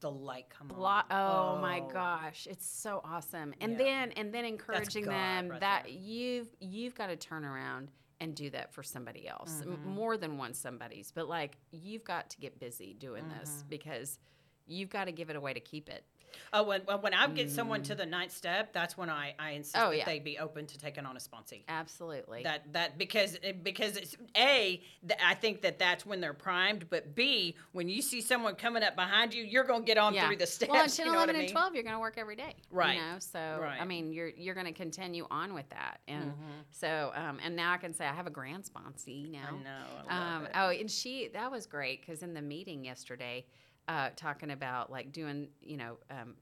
[0.00, 1.04] the light come blo- on.
[1.10, 3.78] oh, my gosh it's so awesome and Yeah.
[3.78, 5.92] then and then encouraging them right that there.
[5.92, 7.90] you've you've got to turn around
[8.20, 9.88] and do that for somebody else Mm-hmm.
[9.88, 13.68] more than one somebody's but like you've got to get busy doing this Mm-hmm.
[13.70, 14.18] because
[14.66, 16.04] you've got to give it away to keep it
[16.52, 19.50] Oh, when when when I get someone to the ninth step, that's when I I
[19.52, 20.04] insist Oh, that yeah.
[20.04, 21.62] they be open to taking on a sponsee.
[21.68, 26.88] absolutely That that because because it's a th- I think that that's when they're primed,
[26.90, 30.36] but b when you see someone coming up behind you, you're gonna get on through
[30.36, 30.70] the steps.
[30.72, 31.46] Well, and 10, you know 11, I mean?
[31.46, 32.54] and 12, you're going to work every day.
[32.70, 32.96] Right.
[32.96, 33.80] You know, so, Right.
[33.80, 36.00] I mean, you're you're going to continue on with that.
[36.08, 36.42] And Mm-hmm.
[36.70, 39.48] so, um, and now I can say I have a grand sponsee now.
[39.48, 39.86] I know.
[40.08, 43.44] I Um, oh, and she, that was great because in the meeting yesterday,
[43.88, 46.34] uh, talking about like doing, you know, um,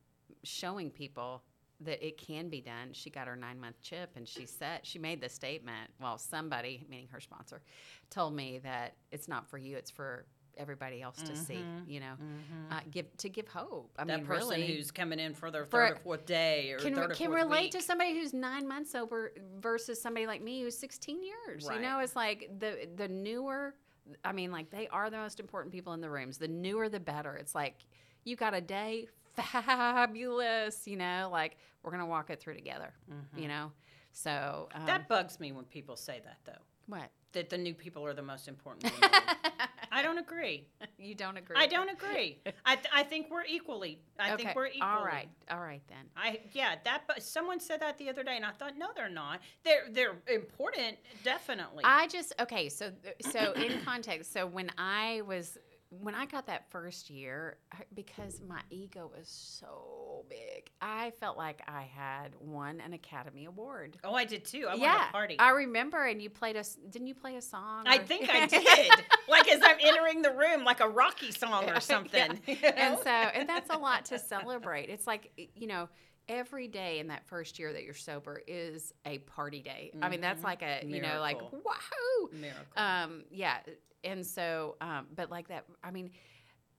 [0.42, 1.42] showing people
[1.80, 2.92] that it can be done.
[2.92, 5.90] She got her nine month chip, and she said she made the statement.
[6.00, 7.62] Well, somebody, meaning her sponsor,
[8.10, 10.24] told me that it's not for you; it's for
[10.56, 11.64] everybody else to see.
[11.88, 12.14] You know,
[12.70, 13.90] uh, give to give hope.
[13.98, 14.08] I Mm-hmm.
[14.08, 16.78] that mean, person really, who's coming in for their For- third or fourth day or
[16.78, 17.72] can third or can relate week.
[17.72, 21.66] to somebody who's nine months over versus somebody like me who's 16 years.
[21.66, 21.76] Right.
[21.76, 23.74] You know, it's like the the newer.
[24.24, 26.38] I mean, like they are the most important people in the rooms.
[26.38, 27.34] The newer, the better.
[27.36, 27.76] It's like
[28.24, 30.86] you got a day, fabulous.
[30.86, 32.92] You know, like we're gonna walk it through together.
[33.36, 33.72] You know,
[34.12, 34.86] so um, Mm-hmm.
[34.86, 36.62] That bugs me when people say that, though.
[36.86, 38.92] what That the new people are the most important.
[39.98, 40.16] in the room.
[40.16, 40.66] I don't agree.
[40.98, 41.56] you don't agree?
[41.58, 42.38] I don't agree.
[42.64, 43.98] I, th- I think we're equally.
[44.18, 44.44] I okay.
[44.44, 44.82] think we're equally.
[44.82, 46.04] All right, all right then.
[46.16, 49.08] I yeah that but someone said that the other day and I thought no they're
[49.08, 52.68] not they're they're important definitely I just okay.
[52.68, 52.90] So
[53.30, 55.58] so in context, so when I was
[56.00, 57.58] when I got that first year,
[57.94, 63.96] because my ego was so big, I felt like I had won an Academy Award.
[64.04, 64.66] oh I did too.
[64.68, 65.36] I yeah, wanted a party.
[65.38, 66.76] I remember, and you played us.
[66.90, 67.84] Didn't you play a song?
[67.86, 68.90] I or- think I did.
[69.28, 73.10] Like as I'm entering the room like a Rocky song or something you and so
[73.10, 74.88] and that's a lot to celebrate.
[74.90, 75.88] It's like you know
[76.28, 79.92] every day in that first year that you're sober is a party day.
[80.00, 81.60] I mean that's like a you know like Miracle.
[81.64, 82.30] wahoo!
[82.32, 82.64] Miracle.
[82.76, 83.58] Um yeah.
[84.02, 86.10] And so um but like that i mean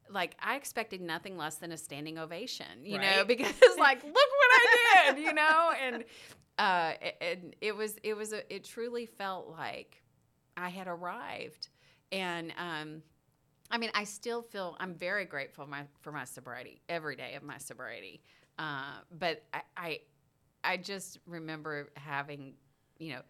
[0.10, 4.52] like i expected nothing less than a standing ovation you know because like look what
[4.52, 6.04] i did you know and
[6.60, 10.04] uh and it was it was a, it truly felt like
[10.58, 11.70] i had arrived
[12.12, 13.02] and um
[13.72, 17.44] I mean, I still feel I'm very grateful my, for my sobriety every day of
[17.44, 18.22] my sobriety.
[18.60, 20.00] Uh, but I, I,
[20.64, 22.54] I just remember having,
[23.00, 23.22] you know,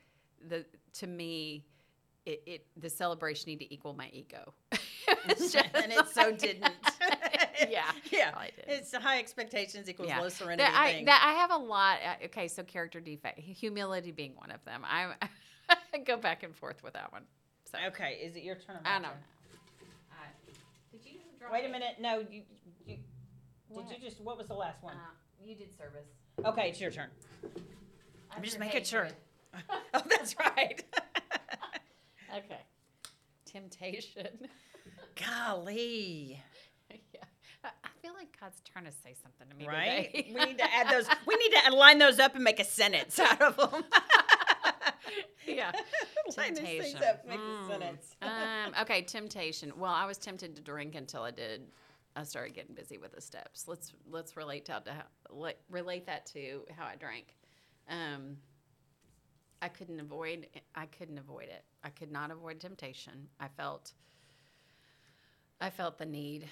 [0.47, 1.65] the to me,
[2.25, 4.53] it, it the celebration need to equal my ego.
[5.29, 6.71] It's just and it so didn't
[7.69, 8.69] yeah, yeah probably didn't.
[8.79, 10.19] it's high expectations equals Yeah.
[10.21, 11.05] low serenity That I, thing.
[11.05, 11.97] that I have a lot.
[12.03, 14.83] Uh, okay, so character defect, humility being one of them.
[14.85, 15.13] I,
[15.93, 17.23] I go back and forth with that one.
[17.71, 19.07] So okay is it your turn or my I don't know.
[19.09, 19.17] turn?
[20.91, 22.43] did you draw wait a minute no you,
[22.85, 22.97] you
[23.75, 24.99] did you just what was the last one Uh,
[25.43, 26.07] you did service.
[26.45, 27.09] okay it's your turn
[27.43, 29.07] I'm That's just your making sure.
[29.93, 30.83] oh that's right
[32.37, 32.59] Okay.
[33.45, 34.27] Temptation.
[35.15, 36.41] Golly
[36.91, 37.19] yeah.
[37.63, 40.11] I feel like God's trying to say something to me right?
[40.13, 40.31] today.
[40.35, 41.07] we need to add those.
[41.25, 43.83] We need to line those up and make a sentence out of them.
[45.47, 45.71] yeah.
[46.37, 47.03] line these things Temptation.
[47.03, 47.67] up, make a Mm.
[47.67, 48.15] sentence.
[48.21, 49.73] um, okay, temptation.
[49.77, 51.63] Well, I was tempted to drink until I did.
[52.15, 53.67] I started getting busy with the steps.
[53.67, 57.35] Let's let's relate to, to how, relate that to how I drank.
[57.89, 58.37] Um,
[59.61, 60.47] I couldn't avoid.
[60.75, 61.63] I couldn't avoid it.
[61.83, 63.27] I could not avoid temptation.
[63.39, 63.93] I felt.
[65.65, 66.47] I felt the need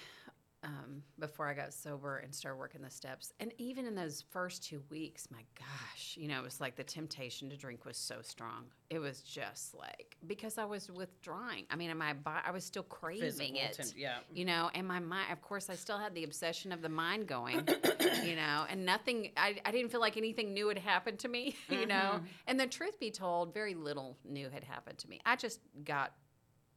[0.63, 3.31] um, before I got sober and started working the steps.
[3.39, 6.83] And even in those first two weeks, my gosh, you know, it was like the
[6.83, 8.63] temptation to drink was so strong.
[8.89, 11.65] It was just like because I was withdrawing.
[11.69, 13.73] I mean, in my body, I was still craving Physical it.
[13.73, 14.17] temp- yeah.
[14.33, 17.27] You know, and my mind, of course, I still had the obsession of the mind
[17.27, 17.67] going,
[18.23, 21.55] you know, and nothing, I, I didn't feel like anything new had happened to me,
[21.69, 22.19] you know.
[22.47, 25.19] And the truth be told, very little new had happened to me.
[25.23, 26.13] I just got,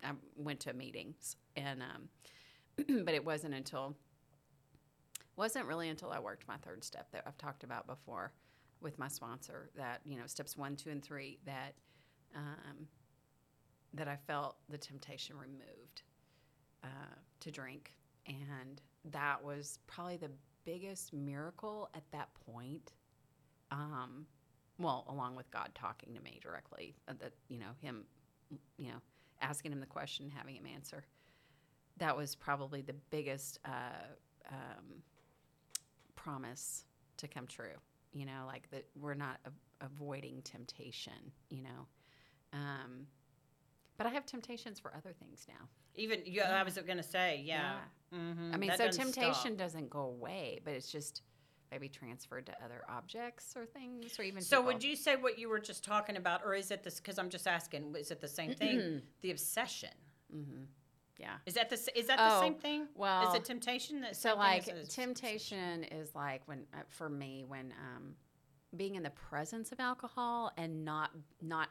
[0.04, 2.08] I went to meetings and, um,
[3.04, 3.96] but it wasn't until
[5.36, 8.32] wasn't really until I worked my third step that I've talked about before
[8.80, 11.74] with my sponsor that you know steps one, two, and three that
[12.34, 12.86] um,
[13.94, 16.02] that I felt the temptation removed
[16.82, 17.92] uh, to drink,
[18.26, 18.80] and
[19.12, 20.30] that was probably the
[20.64, 22.92] biggest miracle at that point.
[23.70, 24.26] Um,
[24.78, 28.04] well, along with God talking to me directly, uh, that you know him,
[28.76, 29.00] you know,
[29.40, 31.04] asking him the question, having him answer
[31.98, 35.02] that was probably the biggest uh, um,
[36.14, 36.84] promise
[37.16, 37.76] to come true.
[38.12, 41.32] You know, like that we're not a- avoiding temptation.
[41.50, 41.86] You know,
[42.52, 43.06] um,
[43.98, 45.68] but I have temptations for other things now.
[45.94, 47.78] Even yeah, I was going to say, yeah.
[48.14, 49.58] Mhm, I mean, that so doesn't temptation stop.
[49.58, 51.22] doesn't go away, but it's just
[51.70, 54.42] maybe transferred to other objects or things, or even.
[54.42, 54.72] So people.
[54.72, 56.96] would you say what you were just talking about, or is it this?
[57.00, 59.02] Because I'm just asking, is it the same thing?
[59.22, 59.90] the obsession
[60.34, 60.64] Mm-hmm.
[61.18, 61.36] Yeah.
[61.46, 62.88] is that the is that the Oh, same thing?
[62.94, 64.00] well is it temptation?
[64.00, 68.14] That So like temptation is like when uh, for me when um,
[68.76, 71.10] being in the presence of alcohol and not
[71.40, 71.68] not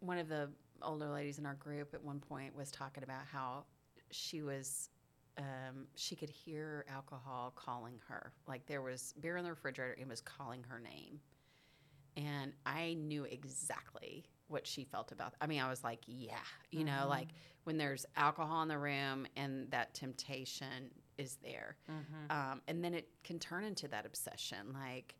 [0.00, 0.50] one of the
[0.82, 3.64] older ladies in our group at one point was talking about how
[4.10, 4.90] she was
[5.38, 10.02] um, she could hear alcohol calling her like there was beer in the refrigerator and
[10.02, 11.20] it was calling her name
[12.16, 15.32] and I knew exactly what she felt about.
[15.40, 16.34] I mean, I was like, yeah,
[16.70, 17.28] you know, like
[17.64, 22.30] when there's alcohol in the room and that temptation is there, Mhm.
[22.30, 24.74] um, and then it can turn into that obsession.
[24.74, 25.14] Like,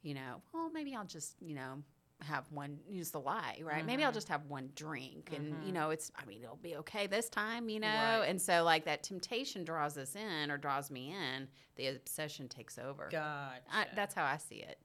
[0.00, 1.82] you know, well, maybe I'll just, you know,
[2.22, 3.84] have one use the lie, right?
[3.86, 4.14] Maybe I'll Mhm.
[4.14, 5.74] just have one drink and you Mhm.
[5.74, 7.86] know, it's I mean, it'll be okay this time, you know.
[8.20, 8.24] Right.
[8.28, 12.76] And so like that temptation draws us in or draws me in, the obsession takes
[12.78, 13.08] over.
[13.10, 13.60] God.
[13.70, 14.78] I, that's how I see it.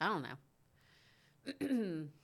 [0.00, 2.08] I don't know.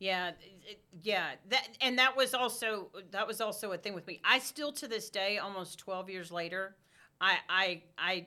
[0.00, 0.32] Yeah,
[0.66, 1.36] it- yeah.
[1.48, 4.20] That and that was also that was also a thing with me.
[4.24, 6.76] I still to this day, almost twelve years later,
[7.20, 8.26] I I I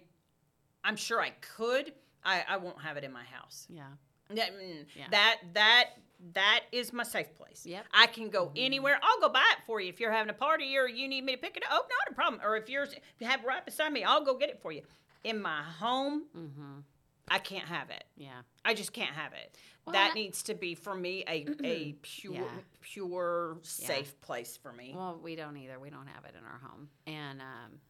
[0.84, 1.94] I'm sure I could.
[2.24, 3.68] I I won't have it in my house.
[3.70, 3.92] yeah.
[4.30, 5.08] That mm, Yeah.
[5.12, 5.90] that that
[6.34, 7.66] that is my safe place.
[7.66, 7.86] Yep.
[7.94, 8.54] I can go Mhm.
[8.58, 9.00] anywhere.
[9.04, 11.36] I'll go buy it for you if you're having a party or you need me
[11.36, 11.70] to pick it up.
[11.72, 12.42] Oh, not a problem.
[12.44, 14.72] Or if you're if you have it right beside me, I'll go get it for
[14.72, 14.82] you.
[15.24, 16.84] In my home, Mhm.
[17.30, 18.06] I can't have it.
[18.16, 18.42] Yeah.
[18.66, 19.58] I just can't have it.
[19.86, 22.62] Well, that I- needs to be for me a a pure Yeah.
[22.82, 24.94] pure safe place for me.
[24.96, 25.80] Well, we don't either.
[25.80, 26.90] We don't have it in our home.
[27.06, 27.82] And um,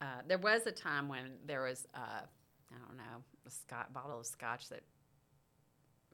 [0.00, 2.22] uh, there was a time when there was, uh,
[2.74, 4.82] I don't know, a scotch, bottle of scotch that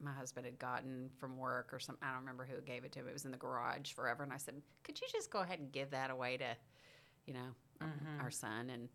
[0.01, 2.03] my husband had gotten from work or something.
[2.07, 3.07] I don't remember who gave it to him.
[3.07, 4.23] It was in the garage forever.
[4.23, 6.55] And I said, could you just go ahead and give that away to,
[7.25, 8.21] you know, our- Mhm.
[8.21, 8.89] our son and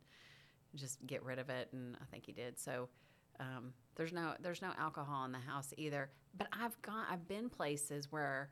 [0.75, 1.73] just get rid of it?
[1.73, 2.59] And I think he did.
[2.59, 2.89] So
[3.41, 6.11] um, there's no there's no alcohol in the house either.
[6.35, 8.51] But I've gone I've been places where,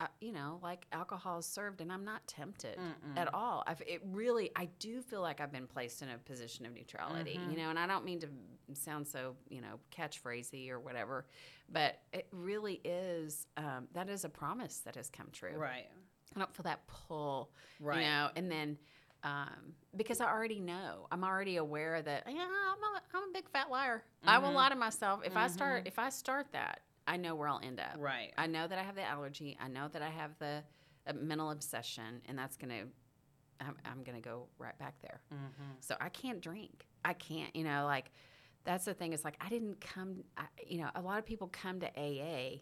[0.00, 3.16] uh, you know, like alcohol is served, and I'm not tempted Mm-mm.
[3.18, 3.64] at all.
[3.66, 7.38] I've it really I do feel like I've been placed in a position of neutrality,
[7.38, 7.50] Mhm.
[7.50, 8.28] you know, and I don't mean to
[8.74, 11.26] sound so you know catchphrasy or whatever,
[11.68, 15.56] but it really is um, that is a promise that has come true.
[15.56, 15.88] Right.
[16.36, 18.00] I don't feel that pull, Right.
[18.00, 18.78] you know, and then.
[19.24, 23.48] Um, because I already know, I'm already aware that yeah, I'm a, I'm a big
[23.50, 24.04] fat liar.
[24.24, 24.54] I will Mhm.
[24.54, 25.88] lie to myself if I start Mhm.
[25.88, 26.82] if I start that.
[27.08, 27.96] I know where I'll end up.
[27.98, 28.32] Right.
[28.36, 29.56] I know that I have the allergy.
[29.60, 30.62] I know that I have the
[31.06, 32.84] uh, mental obsession, and that's gonna,
[33.60, 35.22] I'm, I'm gonna go right back there.
[35.32, 35.72] Mm-hmm.
[35.80, 36.86] So I can't drink.
[37.04, 38.10] I can't, you know, like
[38.64, 39.14] that's the thing.
[39.14, 40.22] It's like I didn't come.
[40.36, 42.58] I, you know, a lot of people come to AA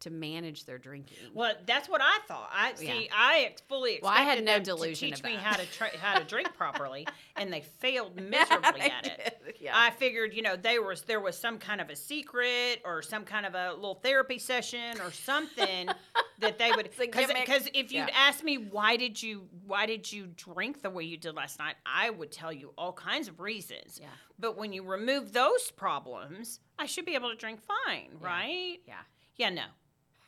[0.00, 1.16] to manage their drinking.
[1.34, 2.50] Well, that's what I thought.
[2.52, 2.74] I Yeah.
[2.76, 3.10] see.
[3.12, 5.96] I fully expected Well, I had no them delusion to teach me how to tra-
[5.98, 9.56] how to drink properly, and they failed miserably at it.
[9.60, 9.72] Yeah.
[9.74, 13.24] I figured, you know, they was there was some kind of a secret or some
[13.24, 15.88] kind of a little therapy session or something
[16.38, 18.08] that they would a because if you'd Yeah.
[18.14, 21.76] asked me why did you why did you drink the way you did last night,
[21.86, 23.98] I would tell you all kinds of reasons.
[24.00, 24.08] yeah.
[24.38, 28.78] But when you remove those problems, I should be able to drink fine, right?
[28.86, 28.94] Yeah.
[29.36, 29.64] Yeah, no.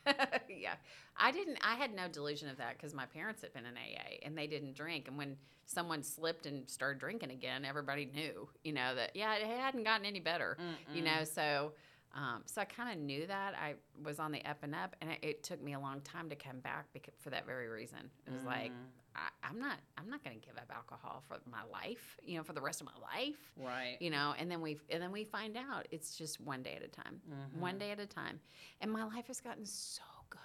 [0.48, 0.74] yeah.
[1.16, 4.24] I didn't, I had no delusion of that because my parents had been in AA
[4.24, 5.08] and they didn't drink.
[5.08, 5.36] And when
[5.66, 10.06] someone slipped and started drinking again, everybody knew, you know, that, yeah, it hadn't gotten
[10.06, 10.56] any better,
[10.94, 11.72] you know, so.
[12.14, 15.10] Um, so I kind of knew that I was on the up and up, and
[15.10, 18.10] it, it took me a long time to come back because, for that very reason.
[18.26, 18.97] It was like Mm.
[19.16, 22.42] I, I'm not, I'm not going to give up alcohol for my life, you know,
[22.44, 23.96] for the rest of my life, Right.
[24.00, 24.34] you know.
[24.38, 27.20] And then we, and then we find out it's just one day at a time
[27.58, 27.78] one Mm-hmm.
[27.78, 28.38] day at a time.
[28.80, 30.40] And my life has gotten so good.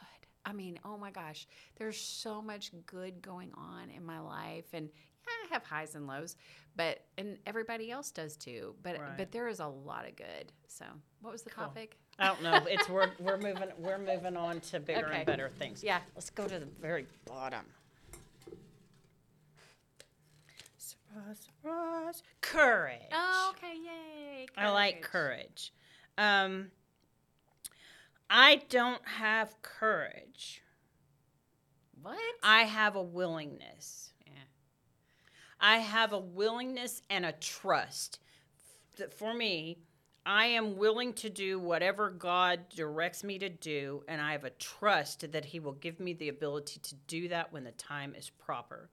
[0.45, 1.47] I mean, oh my gosh,
[1.77, 4.65] there's so much good going on in my life.
[4.73, 4.89] And
[5.25, 6.35] yeah, I have highs and lows,
[6.75, 8.75] but and everybody else does too.
[8.83, 9.17] But Right.
[9.17, 10.51] but there is a lot of good.
[10.67, 10.85] So
[11.21, 11.65] what was the Cool.
[11.65, 11.97] topic?
[12.19, 12.65] I don't know.
[12.69, 15.17] It's we're we're moving we're moving on to bigger Okay.
[15.17, 15.81] and better things.
[15.83, 15.99] Yeah.
[16.15, 17.65] Let's go to the very bottom.
[21.13, 22.23] Surprise, surprise.
[22.41, 23.01] Courage.
[23.11, 24.47] Oh, okay, yay.
[24.57, 25.73] I like courage.
[26.17, 26.71] Um
[28.29, 30.63] I don't have courage.
[32.01, 32.17] What?
[32.41, 34.11] I have a willingness.
[34.25, 34.33] yeah.
[35.59, 38.19] I have a willingness and a trust
[38.97, 39.77] that for me,
[40.25, 44.51] I am willing to do whatever God directs me to do, and I have a
[44.51, 48.29] trust that He will give me the ability to do that when the time is
[48.29, 48.89] proper.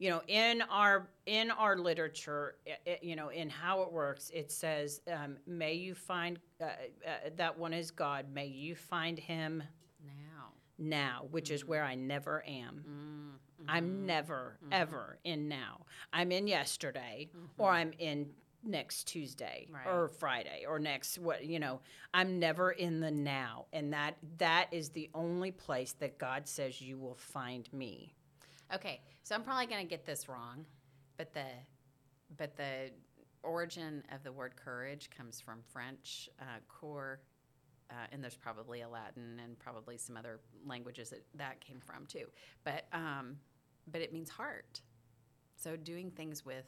[0.00, 4.30] You know, in our in our literature, i- i- you know, in how it works,
[4.30, 8.30] it says, um, "May you find uh, uh, that one is God.
[8.32, 9.62] May you find Him
[10.02, 10.52] Now.
[10.78, 13.38] now," which is where I never am.
[13.62, 15.84] Mm, I'm never, ever in now.
[16.14, 17.28] I'm in yesterday
[17.58, 19.86] or I'm in next Tuesday Right.
[19.86, 21.80] or Friday or next what you know
[22.12, 26.80] I'm never in the now and that that is the only place that God says
[26.80, 28.14] you will find me.
[28.74, 30.64] Okay, so I'm probably going to get this wrong,
[31.16, 31.46] but the
[32.36, 32.90] but the
[33.42, 37.20] origin of the word courage comes from French uh, core,
[37.90, 42.06] uh, and there's probably a Latin and probably some other languages that that came from
[42.06, 42.26] too.
[42.64, 43.36] But um,
[43.90, 44.80] but it means heart.
[45.56, 46.64] So doing things with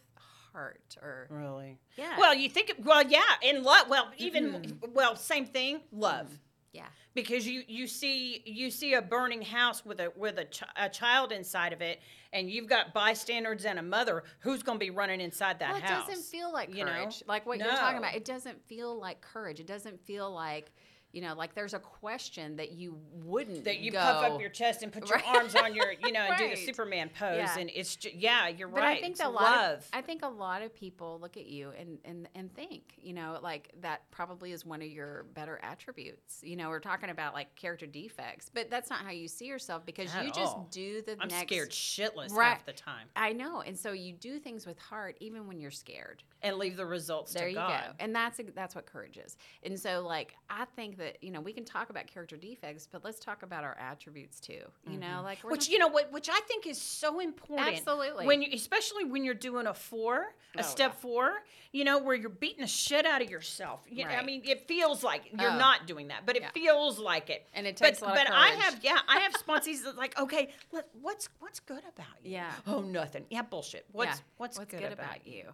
[0.53, 1.79] heart or Really?
[1.97, 2.19] yeah.
[2.19, 6.29] Well, you think well yeah, in love well even well same thing, love.
[6.73, 6.87] Yeah.
[7.15, 10.89] because you you see you see a burning house with a with a, ch- a
[10.89, 12.01] child inside of it
[12.33, 15.83] and you've got bystanders and a mother who's going to be running inside that house?
[15.83, 16.93] well, it house doesn't feel like you know?
[16.93, 17.23] courage.
[17.27, 18.15] Like what you're talking about.
[18.15, 19.61] It doesn't feel like courage.
[19.61, 20.73] It doesn't feel like,
[21.13, 23.99] you know, like there's a question that you wouldn't that you go.
[24.01, 25.27] puff up your chest and put your Right.
[25.29, 27.59] arms on your you know and do the superman pose Yeah.
[27.59, 30.01] and it's just yeah you're But right I think it's a lot love Of, I
[30.01, 33.71] think a lot of people look at you and, and and think, you know, like
[33.83, 36.41] that probably is one of your better attributes.
[36.43, 39.85] You know, we're talking about like character defects, but that's not how you see yourself
[39.85, 40.69] because At you just all.
[40.71, 42.49] do the i'm next scared shitless Right.
[42.49, 45.71] half the time I know, and so you do things with heart even when you're
[45.71, 46.23] scared.
[46.43, 49.37] And leave the results There to you god go, and that's that's what courage is.
[49.63, 53.05] And so, like, I think that you know we can talk about character defects, but
[53.05, 54.63] let's talk about our attributes too.
[54.89, 55.25] You know, mm-hmm.
[55.25, 58.27] like we're which not- you know what which i think is so important Absolutely.
[58.27, 61.01] when you especially when you're doing a four a Oh, step yeah.
[61.01, 61.33] four
[61.73, 64.67] you know where you're beating the shit out of yourself you know, i mean it
[64.69, 65.59] feels like you're Oh.
[65.59, 66.51] not doing that but it Yeah.
[66.51, 69.21] feels like it And it but, takes a lot of but i have yeah i
[69.21, 72.51] have sponsees that like okay let, what's what's good about you Yeah.
[72.67, 74.23] oh nothing yeah bullshit what's Yeah.
[74.37, 75.45] what's, good, about, you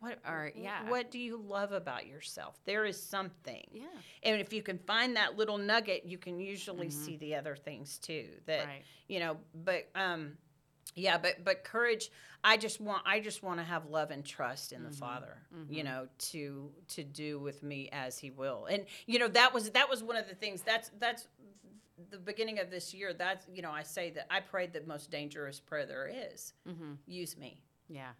[0.00, 0.88] what wh- yeah.
[0.88, 3.82] what do you love about yourself there is something Yeah.
[4.22, 7.98] and if you can find that little nugget you can usually see the other things
[7.98, 8.68] too that Mm-hmm.
[8.70, 8.84] Right.
[9.08, 10.36] you know but um
[10.94, 12.10] yeah but but courage
[12.44, 14.98] i just want i just want to have love and trust in the Mm-hmm.
[14.98, 15.36] father
[15.68, 19.70] you know to to do with me as he will and you know that was
[19.70, 21.26] that was one of the things that's that's
[22.10, 25.10] the beginning of this year that's you know i say that i prayed the most
[25.10, 26.54] dangerous prayer there is.
[26.68, 26.92] Mm-hmm.
[27.06, 28.10] use me Yeah.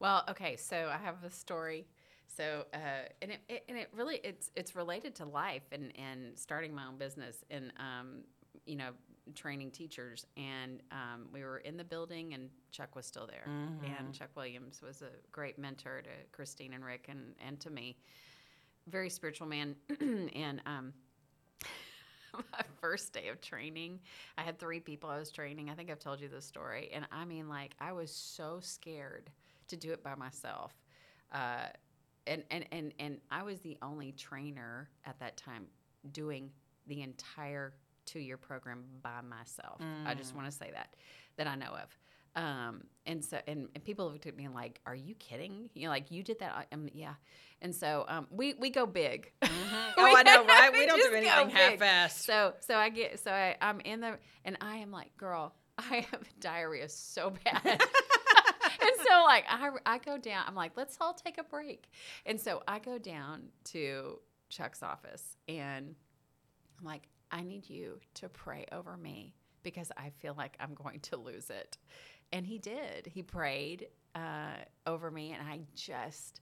[0.00, 0.56] Well, okay.
[0.56, 1.86] So I have a story.
[2.26, 6.38] So, uh, and it, it and it really it's it's related to life and and
[6.38, 8.20] starting my own business and um,
[8.66, 8.90] you know
[9.34, 13.44] training teachers and um, we were in the building and Chuck was still there
[13.84, 17.96] and Chuck Williams was a great mentor to Christine and Rick and and to me,
[18.86, 20.92] very spiritual man and um,
[22.52, 24.00] my first day of training,
[24.36, 25.70] I had three people I was training.
[25.70, 26.90] I think I've told you this story.
[26.92, 29.30] And I mean, like, I was so scared
[29.68, 30.72] to do it by myself.
[31.32, 31.66] Uh,
[32.26, 35.66] and, and, and, and I was the only trainer at that time
[36.12, 36.50] doing
[36.86, 39.80] the entire two year program by myself.
[40.06, 40.94] I just want to say that,
[41.36, 41.98] that I know of.
[42.36, 45.70] Um, and so, and, and people looked at me and like, are you kidding?
[45.74, 46.68] You know, like you did that.
[46.72, 47.14] Um, yeah.
[47.60, 49.32] And so, um, we, we go big.
[49.42, 49.48] oh
[49.98, 53.80] i know right we don't do anything half-assed So so I get so I, I'm
[53.80, 57.82] in the and I am like, girl, I have diarrhea so bad.
[58.88, 61.88] and so like I I go down, I'm like, let's all take a break.
[62.26, 64.18] And so I go down to
[64.48, 65.94] Chuck's office and
[66.78, 71.00] I'm like, I need you to pray over me because I feel like I'm going
[71.00, 71.76] to lose it.
[72.32, 73.06] And he did.
[73.06, 76.40] He prayed uh, over me, and I just,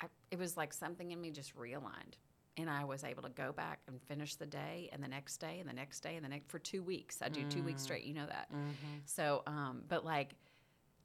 [0.00, 2.14] I, it was like something in me just realigned.
[2.56, 5.58] And I was able to go back and finish the day, and the next day,
[5.60, 7.18] and the next day, and the next for two weeks.
[7.22, 8.04] I do two weeks straight.
[8.04, 8.48] You know that.
[9.06, 10.34] So, um, but like,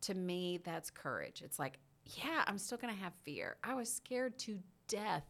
[0.05, 1.41] to me, that's courage.
[1.43, 1.79] It's like,
[2.17, 3.57] yeah, I'm still gonna have fear.
[3.63, 5.25] I was scared to death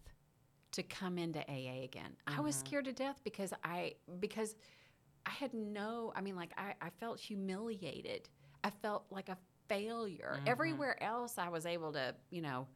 [0.74, 2.16] to come into AA again.
[2.28, 2.68] I was mm-hmm.
[2.68, 4.56] scared to death because I because
[5.26, 8.30] I had no I mean like I, I felt humiliated.
[8.64, 9.38] I felt like a
[9.70, 10.36] failure.
[10.38, 10.48] Mm-hmm.
[10.48, 12.68] Everywhere else I was able to, you know,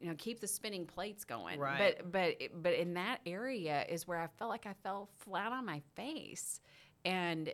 [0.00, 1.58] you know, keep the spinning plates going.
[1.58, 1.96] Right.
[1.98, 5.64] But but but in that area is where I felt like I fell flat on
[5.64, 6.60] my face.
[7.04, 7.52] And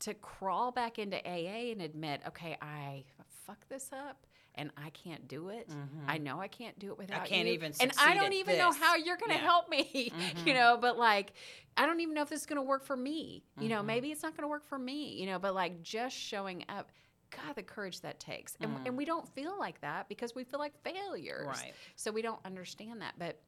[0.00, 3.04] to crawl back into AA and admit, okay, I
[3.46, 5.68] fucked this up and I can't do it.
[5.68, 6.08] Mm-hmm.
[6.08, 7.22] I know I can't do it without you.
[7.22, 7.54] I can't you.
[7.54, 9.42] even and I don't even know how you're going to Yeah.
[9.42, 9.90] help me.
[9.94, 10.48] You mm-hmm.
[10.50, 11.32] know, but like
[11.76, 13.44] I don't even know if this is going to work for me.
[13.60, 13.86] You know, mm-hmm.
[13.86, 16.90] maybe it's not going to work for me, you know, but like just showing up
[17.30, 18.56] God, the courage that takes.
[18.60, 18.96] And, and mm.
[18.96, 21.46] we don't feel like that because we feel like failures.
[21.46, 21.74] Right.
[21.96, 23.14] So we don't understand that.
[23.18, 23.40] But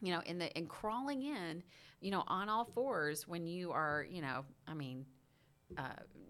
[0.00, 1.62] you know, in the in crawling in,
[2.00, 5.04] you know, on all fours when you are, you know, I mean,
[5.76, 5.82] uh,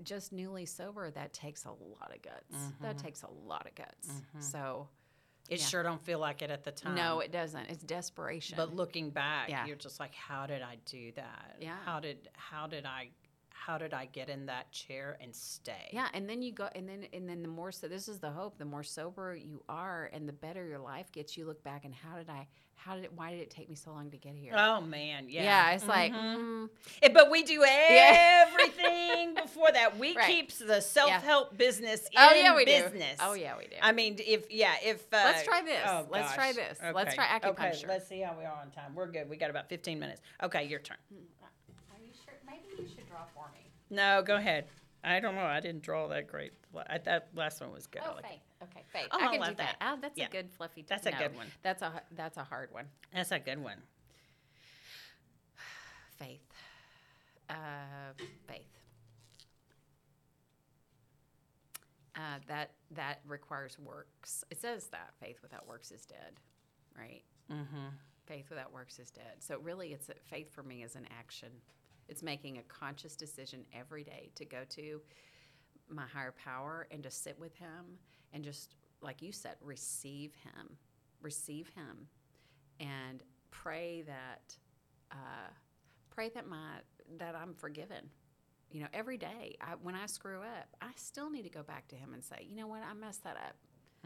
[0.03, 2.73] just newly sober, that takes a lot of guts.
[2.81, 4.11] That takes a lot of guts.
[4.41, 4.89] So
[5.49, 5.67] it Yeah.
[5.67, 7.67] sure don't feel like it at the time no, it doesn't.
[7.71, 8.57] It's desperation.
[8.57, 9.65] But looking back, Yeah.
[9.67, 11.57] you're just like, how did I do that?
[11.61, 11.77] Yeah.
[11.85, 13.11] How did how did I
[13.69, 15.91] how did I get in that chair and stay?
[15.93, 18.31] yeah, and then you go, and then and then the more so, this is the
[18.31, 18.57] hope.
[18.57, 21.37] The more sober you are, and the better your life gets.
[21.37, 22.49] You look back and how did I?
[22.77, 23.05] How did?
[23.05, 24.55] it Why did it take me so long to get here?
[24.57, 25.43] Oh man, yeah.
[25.43, 25.71] yeah.
[25.73, 26.71] it's like mm,
[27.03, 29.99] Eh, But we do everything before that.
[29.99, 30.27] We Right.
[30.27, 33.19] keeps the self help business in oh yeah, we business.
[33.19, 33.25] do.
[33.27, 33.77] Oh yeah, we do.
[33.83, 35.81] I mean, if yeah, if uh, Let's try this.
[35.87, 36.57] oh, Let's try gosh.
[36.57, 36.79] this.
[36.95, 37.15] Let's Okay.
[37.17, 37.89] try Okay, acupuncture.
[37.89, 38.95] let's see how we are on time.
[38.95, 39.29] We're good.
[39.29, 40.23] We got about 15 minutes.
[40.43, 40.97] Okay, your turn.
[41.11, 41.15] Are
[42.01, 42.35] you sure?
[42.47, 43.67] Maybe you should draw for me.
[43.91, 44.67] No, go ahead.
[45.05, 45.43] I don't know.
[45.43, 46.53] I didn't draw that great.
[46.89, 48.03] I, that last one was good.
[48.05, 48.27] Oh, like.
[48.27, 48.41] Faith.
[48.63, 49.09] Okay, Faith.
[49.13, 49.57] Oh, I can do that.
[49.57, 49.77] that.
[49.81, 50.27] Oh, that's Yeah.
[50.27, 50.85] a good fluffy.
[50.89, 51.47] That's a no, good one.
[51.63, 52.87] That's a that's a hard one.
[53.15, 53.79] That's a good one.
[56.19, 56.41] Faith.
[57.49, 57.55] Uh,
[58.47, 58.67] faith.
[62.15, 64.45] Uh, that that requires works.
[64.51, 66.41] It says that faith without works is dead,
[66.97, 67.23] right?
[67.51, 67.87] Mm-hmm.
[68.27, 69.37] Faith without works is dead.
[69.39, 71.49] So really, it's a, faith for me is an action.
[72.09, 75.01] It's making a conscious decision every day to go to
[75.89, 77.99] my higher power and to sit with Him
[78.33, 80.77] and just like you said, receive Him,
[81.23, 82.09] receive Him,
[82.81, 84.57] and pray that
[85.13, 85.51] uh,
[86.11, 86.77] pray that my
[87.19, 88.11] that I'm forgiven.
[88.71, 91.89] You know, every day I, when I screw up, I still need to go back
[91.89, 93.57] to Him and say, you know what, I messed that up.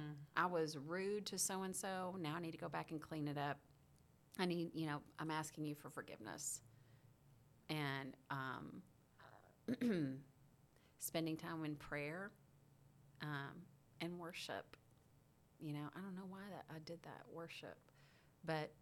[0.01, 0.15] Mm.
[0.37, 2.17] I was rude to so and so.
[2.21, 3.59] Now I need to go back and clean it up.
[4.39, 6.61] I need, you know, I'm asking you for forgiveness.
[7.73, 8.83] And um,
[10.99, 12.31] spending time in prayer
[13.23, 13.63] um,
[14.01, 14.77] and worship.
[15.59, 17.79] You know, I don't know why that I did that worship,
[18.45, 18.73] but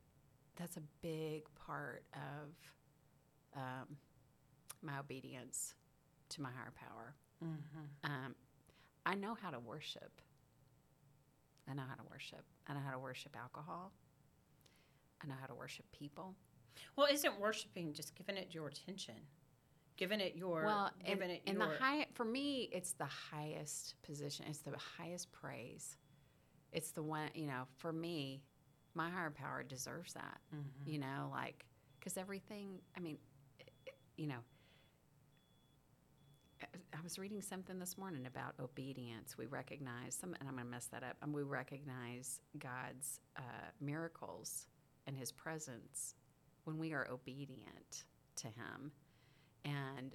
[0.56, 3.96] that's a big part of um,
[4.82, 5.74] my obedience
[6.30, 7.14] to my higher power.
[7.44, 8.10] Mm-hmm.
[8.10, 8.34] Um,
[9.06, 10.20] I know how to worship.
[11.70, 12.44] I know how to worship.
[12.66, 13.92] I know how to worship alcohol.
[15.22, 16.34] I know how to worship people.
[16.96, 19.14] Well, isn't worshiping just giving it your attention,
[19.96, 23.06] giving it your well, giving and, it and your the high for me, it's the
[23.06, 24.46] highest position.
[24.48, 25.96] It's the highest praise.
[26.72, 27.64] It's the one you know.
[27.78, 28.42] For me,
[28.94, 30.40] my higher power deserves that.
[30.54, 30.86] Mhm.
[30.86, 31.64] You know, like
[31.98, 32.80] because everything.
[32.96, 33.18] I mean,
[34.16, 34.40] you know.
[36.62, 36.66] I-
[36.98, 39.38] I was reading something this morning about obedience.
[39.38, 41.16] We recognize some, and I'm going to mess that up.
[41.22, 44.66] And we recognize God's uh, miracles
[45.06, 46.14] and His presence
[46.70, 48.04] when we are obedient
[48.36, 48.92] to Him.
[49.64, 50.14] And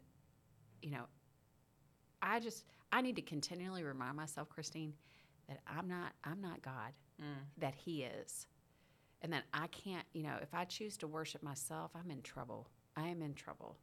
[0.82, 1.06] you know,
[2.22, 4.93] I just I need to continually remind myself, Christine,
[5.47, 7.45] that I'm not I'm not God, Mm.
[7.60, 8.47] that He is,
[9.22, 10.06] and that I can't.
[10.14, 12.70] You know, if I choose to worship myself, I'm in trouble.
[12.95, 13.78] I am in trouble.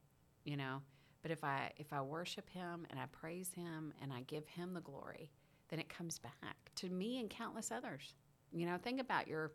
[0.44, 0.82] You know,
[1.22, 4.74] but if I if I worship Him and I praise Him and I give Him
[4.74, 5.30] the glory,
[5.68, 8.14] then it comes back to me and countless others.
[8.52, 9.52] You know, think about your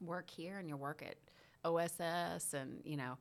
[0.00, 1.16] work here and your work at
[1.64, 3.18] OSS and you know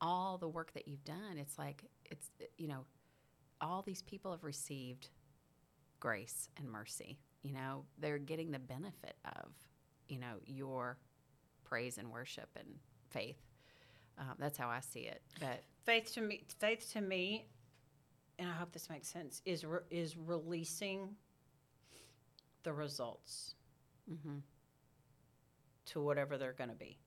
[0.00, 1.38] all the work that you've done.
[1.38, 2.84] It's like it's you know
[3.60, 5.08] all these people have received
[6.00, 7.18] grace and mercy.
[7.42, 9.52] You know, they're getting the benefit of
[10.08, 10.98] you know your
[11.64, 12.68] praise and worship and
[13.10, 13.40] faith.
[14.18, 15.22] Um, that's how I see it.
[15.40, 17.46] But faith to me faith to me
[18.38, 21.08] and i hope this makes sense is re- is releasing
[22.62, 23.54] the results
[24.10, 24.40] mhm.
[25.84, 26.98] to whatever they're going to be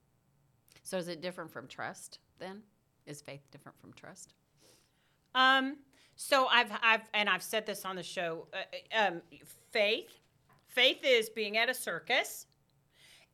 [0.84, 2.20] so is it different from trust?
[2.40, 2.62] Then
[3.06, 4.34] is faith different from trust?
[5.34, 5.76] um
[6.16, 9.22] so i've i've and i've said this on the show uh, um
[9.72, 10.10] faith
[10.68, 12.46] faith is being at a circus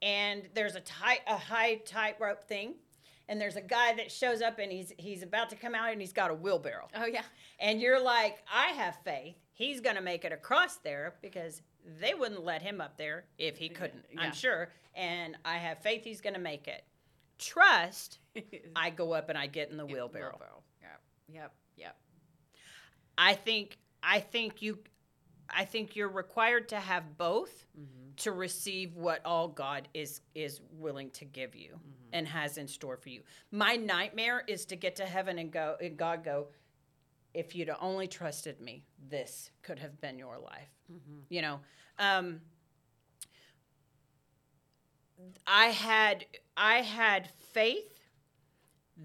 [0.01, 2.73] and there's a tight a high tightrope thing
[3.29, 6.01] and there's a guy that shows up and he's he's about to come out and
[6.01, 7.21] he's got a wheelbarrow Oh yeah.
[7.59, 9.35] and you're like, I have faith.
[9.53, 11.61] He's going to make it across there because
[11.99, 14.21] they wouldn't let him up there if he couldn't, Yeah.
[14.21, 14.69] I'm sure.
[14.95, 16.83] And I have faith he's going to make it.
[17.41, 18.19] Trust,
[18.75, 20.39] I go up and I get in the wheelbarrow.
[20.81, 21.01] Yep.
[21.33, 21.53] Yep.
[21.75, 21.97] Yep.
[23.17, 24.79] I think I think you
[25.49, 27.65] I think you're required to have both
[28.17, 31.79] to receive what all God is is willing to give you
[32.13, 33.21] and has in store for you.
[33.51, 36.47] My nightmare is to get to heaven and go and God go
[37.33, 40.69] if you'd only trusted me, this could have been your life.
[41.29, 41.59] You know,
[41.97, 42.41] um,
[45.45, 46.25] I had
[46.57, 47.99] I had faith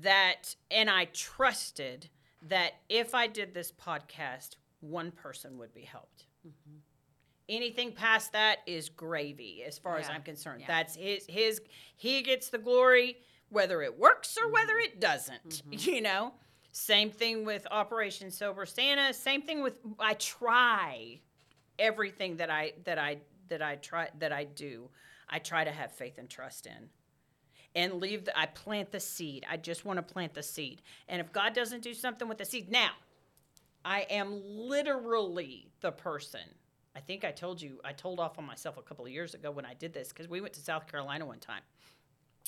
[0.01, 2.09] that, and I trusted
[2.43, 6.27] that if I did this podcast, one person would be helped.
[6.47, 6.79] Mm-hmm.
[7.49, 10.63] Anything past that is gravy, as far as I'm concerned.
[10.63, 10.67] yeah.
[10.67, 11.61] That's his his.
[11.97, 13.19] He gets the glory,
[13.51, 14.97] whether it works or whether mm-hmm.
[14.97, 15.49] it doesn't.
[15.49, 15.73] Mm-hmm.
[15.95, 16.33] You know.
[16.73, 19.15] Same thing with Operation Sober Santa.
[19.15, 21.21] Same thing with I try
[21.79, 24.91] everything that I that I that I try that I do.
[25.29, 26.89] I try to have faith and trust in
[27.75, 29.45] and leave the, I plant the seed.
[29.49, 30.83] I just want to plant the seed.
[31.09, 32.91] And if God doesn't do something with the seed, now
[33.85, 36.41] I am literally the person.
[36.97, 39.51] I think I told you I told off on myself a couple of years ago
[39.51, 41.61] when I did this because we went to South Carolina one time.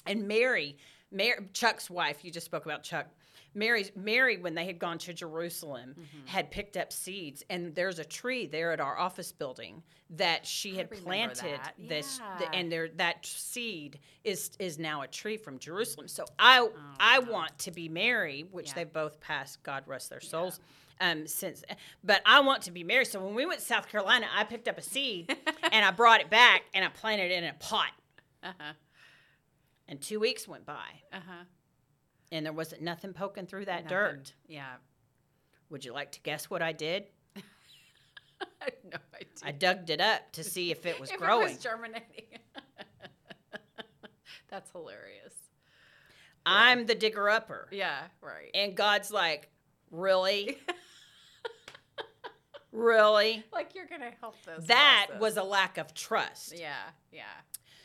[0.06, 0.78] And Mary,
[1.12, 3.06] Mary, Chuck's wife, you just spoke about Chuck.
[3.54, 5.94] Mary's Mary, when they had gone to Jerusalem,
[6.26, 10.76] had picked up seeds, and there's a tree there at our office building that she
[10.76, 11.74] had planted that.
[11.78, 12.50] this, Yeah.
[12.54, 16.08] and there that seed is is now a tree from Jerusalem.
[16.08, 16.68] So I
[17.00, 18.74] I want to be Mary, which Oh, Yeah.
[18.84, 19.62] they've both passed.
[19.62, 20.60] God rest their souls.
[21.00, 21.62] Um, since,
[22.02, 23.04] but I want to be Mary.
[23.04, 25.36] So when we went to South Carolina, I picked up a seed
[25.72, 27.92] and I brought it back and I planted it in a pot.
[28.42, 28.72] Uh huh.
[29.86, 31.44] And two weeks went by, Uh huh.
[32.32, 33.96] And there wasn't nothing poking through that Nothing.
[33.98, 34.32] dirt.
[34.46, 34.74] Yeah.
[35.70, 37.04] Would you like to guess what I did?
[37.36, 39.28] I no idea.
[39.44, 41.46] I dug it up to see if it was if growing.
[41.48, 42.38] It was germinating.
[44.48, 45.34] That's hilarious.
[46.46, 47.68] I'm the digger upper.
[47.70, 48.50] Yeah, right.
[48.54, 49.50] And God's like,
[49.90, 50.58] Really?
[52.72, 53.44] really?
[53.52, 54.66] like you're gonna help this.
[54.66, 55.20] That process.
[55.20, 56.54] was a lack of trust.
[56.58, 56.72] Yeah,
[57.12, 57.22] yeah.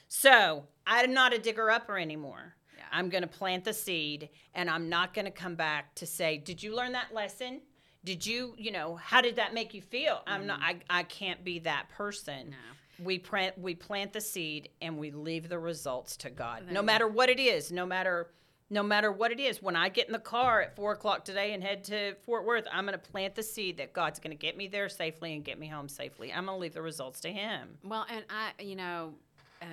[0.08, 2.56] So I'm not a digger upper anymore.
[2.94, 6.38] I'm going to plant the seed and I'm not going to come back to say,
[6.38, 7.62] Did you learn that lesson?
[8.06, 10.22] Did you, you know, how did that make you feel?
[10.28, 12.52] I'm not, I, I can't be that person.
[12.52, 13.06] No.
[13.06, 16.64] We plant, we plant the seed and we leave the results to God.
[16.70, 18.28] No matter what it is, no matter,
[18.70, 19.62] no matter what it is.
[19.62, 22.68] When I get in the car at four o'clock today and head to Fort Worth,
[22.72, 25.44] I'm going to plant the seed that God's going to get me there safely and
[25.44, 26.34] get me home safely.
[26.34, 27.78] I'm going to leave the results to Him.
[27.84, 29.14] Well, and I, you know,
[29.62, 29.66] uh,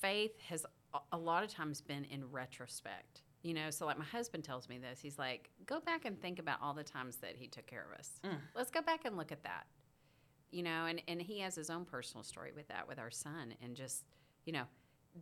[0.00, 0.64] faith has
[1.12, 3.22] a- lot of times been in retrospect.
[3.42, 4.98] You know, so like my husband tells me this.
[5.00, 7.96] He's like, go back and think about all the times that he took care of
[7.98, 8.10] us.
[8.24, 8.38] Mm.
[8.56, 9.66] Let's go back and look at that.
[10.50, 13.54] You know, and, and he has his own personal story with that with our son.
[13.62, 14.04] And just,
[14.46, 14.64] you know,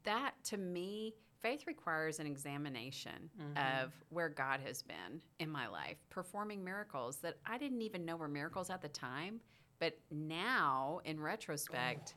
[0.05, 3.83] that to me, faith requires an examination Mm-hmm.
[3.85, 8.17] of where God has been in my life, performing miracles that I didn't even know
[8.17, 9.41] were miracles at the time.
[9.81, 12.15] But now, in retrospect,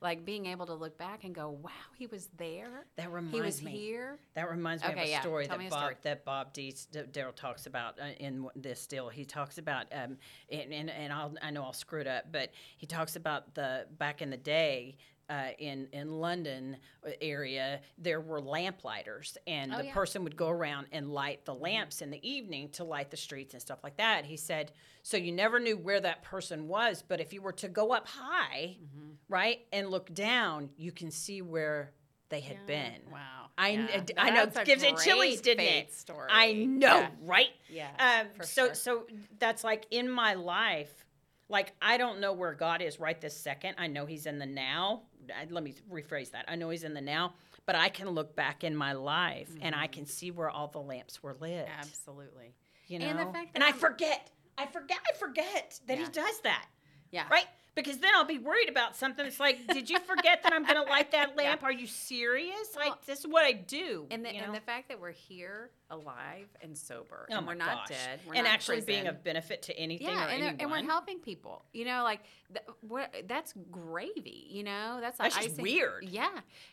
[0.00, 2.86] like being able to look back and go, wow, he was there.
[2.96, 3.38] That reminds me.
[3.38, 3.70] He was me.
[3.72, 4.18] here.
[4.34, 5.20] That reminds me of a yeah.
[5.20, 5.96] story Tell that a Bob story.
[6.02, 6.74] that Bob D.
[6.92, 9.08] Daryl talks about uh, in this still.
[9.08, 10.16] He talks about um,
[10.50, 13.86] and and, and I'll, I know I'll screw it up, but he talks about the
[13.98, 14.96] back in the day.
[15.30, 16.74] Uh, in in London
[17.06, 19.92] uh, area, there were lamplighters, and Oh, the yeah.
[19.92, 23.52] person would go around and light the lamps in the evening to light the streets
[23.52, 24.24] and stuff like that.
[24.24, 24.72] He said,
[25.02, 28.08] so you never knew where that person was, but if you were to go up
[28.08, 29.10] high, Mm-hmm.
[29.28, 31.92] right, and look down, you can see where
[32.30, 33.00] they had been.
[33.12, 33.50] Wow.
[33.58, 34.02] I, Yeah.
[34.16, 35.92] I know it gives it chillies, great didn't it?
[35.92, 36.28] Story.
[36.30, 37.10] I know, Yeah.
[37.22, 37.50] right?
[37.68, 38.74] Yeah, Um, so sure.
[38.74, 39.06] so
[39.38, 41.04] that's like in my life,
[41.48, 43.76] like I don't know where God is right this second.
[43.78, 45.02] I know He's in the now.
[45.50, 46.44] Let me rephrase that.
[46.48, 47.34] I know He's in the now,
[47.66, 50.10] but I can look back in my life and I can mm-hmm.
[50.10, 51.68] see where all the lamps were lit.
[51.78, 52.54] Absolutely.
[52.86, 54.30] You know, And the fact that I I'm- forget.
[54.56, 54.98] I forget.
[55.08, 56.66] I forget that He does that.
[57.10, 57.24] Yeah.
[57.30, 57.46] Right?
[57.84, 59.24] Because then I'll be worried about something.
[59.24, 61.62] It's like, did you forget that I'm going to light that lamp?
[61.62, 62.68] Are you serious?
[62.76, 64.06] Well, like, this is what I do.
[64.10, 67.54] And the, you and the fact that we're here alive and sober Oh and we're
[67.54, 67.88] not gosh.
[67.88, 69.16] dead we're and not actually being prison.
[69.16, 70.56] of benefit to anything yeah, or and, anyone.
[70.60, 71.64] and we're helping people.
[71.72, 72.20] You know, like
[72.52, 74.46] th- what that's gravy.
[74.50, 76.04] You know, that's like That's just weird.
[76.04, 76.28] Yeah,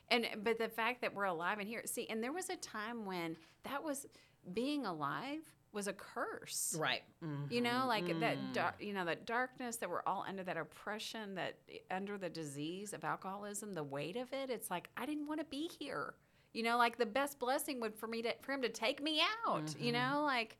[0.09, 1.81] and but the fact that we're alive and here.
[1.85, 4.05] See, and there was a time when that was
[4.53, 5.39] being alive
[5.75, 6.75] was a curse.
[6.79, 7.03] right.
[7.49, 8.19] You know, like Mm.
[8.21, 11.59] that, dar- you know, that darkness that we're all under, that oppression, that
[11.91, 14.49] under the disease of alcoholism, the weight of it.
[14.49, 16.15] It's like I didn't want to be here.
[16.53, 19.21] You know, like the best blessing would for me to for him to take me
[19.45, 19.75] out.
[19.77, 20.57] You know, like,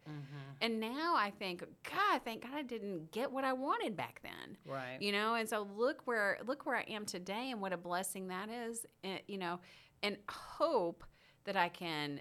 [0.59, 4.57] and now I think, God, thank God I didn't get what I wanted back then.
[4.65, 4.97] Right.
[5.01, 8.27] You know, and so look where look where I am today, and what a blessing
[8.27, 8.85] that is.
[9.05, 9.61] eh, you know,
[10.03, 11.05] and hope
[11.45, 12.19] that I can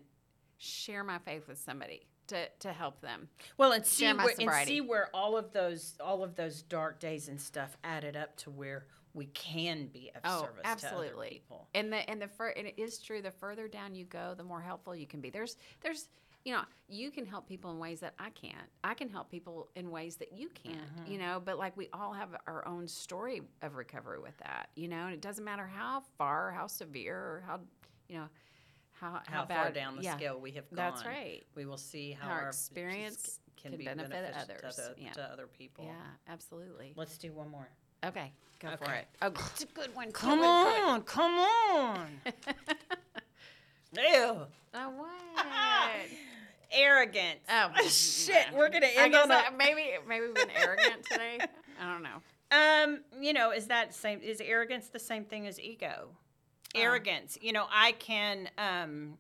[0.58, 3.28] share my faith with somebody to to help them.
[3.56, 7.28] Well, and see where and see where all of those all of those dark days
[7.28, 11.26] and stuff added up to where we can be of Oh, service to absolutely.
[11.26, 11.68] other people.
[11.74, 13.22] And the and the fur and it is true.
[13.22, 15.30] The further down you go, the more helpful you can be.
[15.30, 16.08] There's there's
[16.44, 18.68] you know you can help people in ways that I can't.
[18.82, 20.76] I can help people in ways that you can't.
[20.76, 21.12] Mm-hmm.
[21.12, 24.68] You know, but like we all have our own story of recovery with that.
[24.74, 27.60] You know, and it doesn't matter how far, how severe, or how
[28.08, 28.28] you know
[29.00, 30.76] how How, how, far down the yeah, scale we have gone.
[30.76, 31.42] That's right.
[31.54, 34.76] We will see how Our our experience can, can be benefit beneficial others.
[34.76, 35.12] to, the, Yeah.
[35.12, 35.84] to other people.
[35.84, 35.92] Yeah,
[36.32, 36.92] absolutely.
[36.96, 37.68] Let's do one more.
[38.04, 39.06] Okay, go for it.
[39.22, 40.12] Oh, it's a good one.
[40.12, 40.90] Come good one, good one.
[40.90, 42.06] on, come on.
[43.96, 44.36] Ew.
[44.76, 46.08] Oh, what?
[46.72, 47.38] Arrogance.
[47.48, 48.46] Oh shit!
[48.52, 49.28] We're gonna end on a.
[49.28, 51.38] that- maybe maybe we've been arrogant today.
[51.80, 52.20] I don't know.
[52.50, 54.20] Um, you know, is that same?
[54.20, 56.08] Is arrogance the same thing as ego?
[56.74, 57.38] Arrogance.
[57.40, 58.48] You know, I can.
[58.58, 59.18] Um,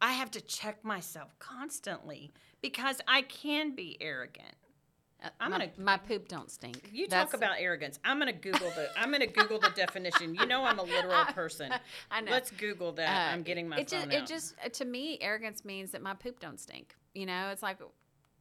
[0.00, 2.30] I have to check myself constantly
[2.62, 4.54] because I can be arrogant.
[5.22, 6.90] Uh, I'm my, gonna- my poop don't stink.
[6.92, 7.98] You That's- talk about arrogance.
[8.04, 8.88] I'm gonna Google the.
[8.96, 10.34] I'm gonna Google the definition.
[10.36, 11.72] You know, I'm a literal person.
[12.10, 12.30] I know.
[12.30, 13.30] Let's Google that.
[13.30, 14.22] Uh, I'm getting my it phone just, out.
[14.22, 16.94] It just uh, to me, arrogance means that my poop don't stink.
[17.14, 17.78] You know, it's like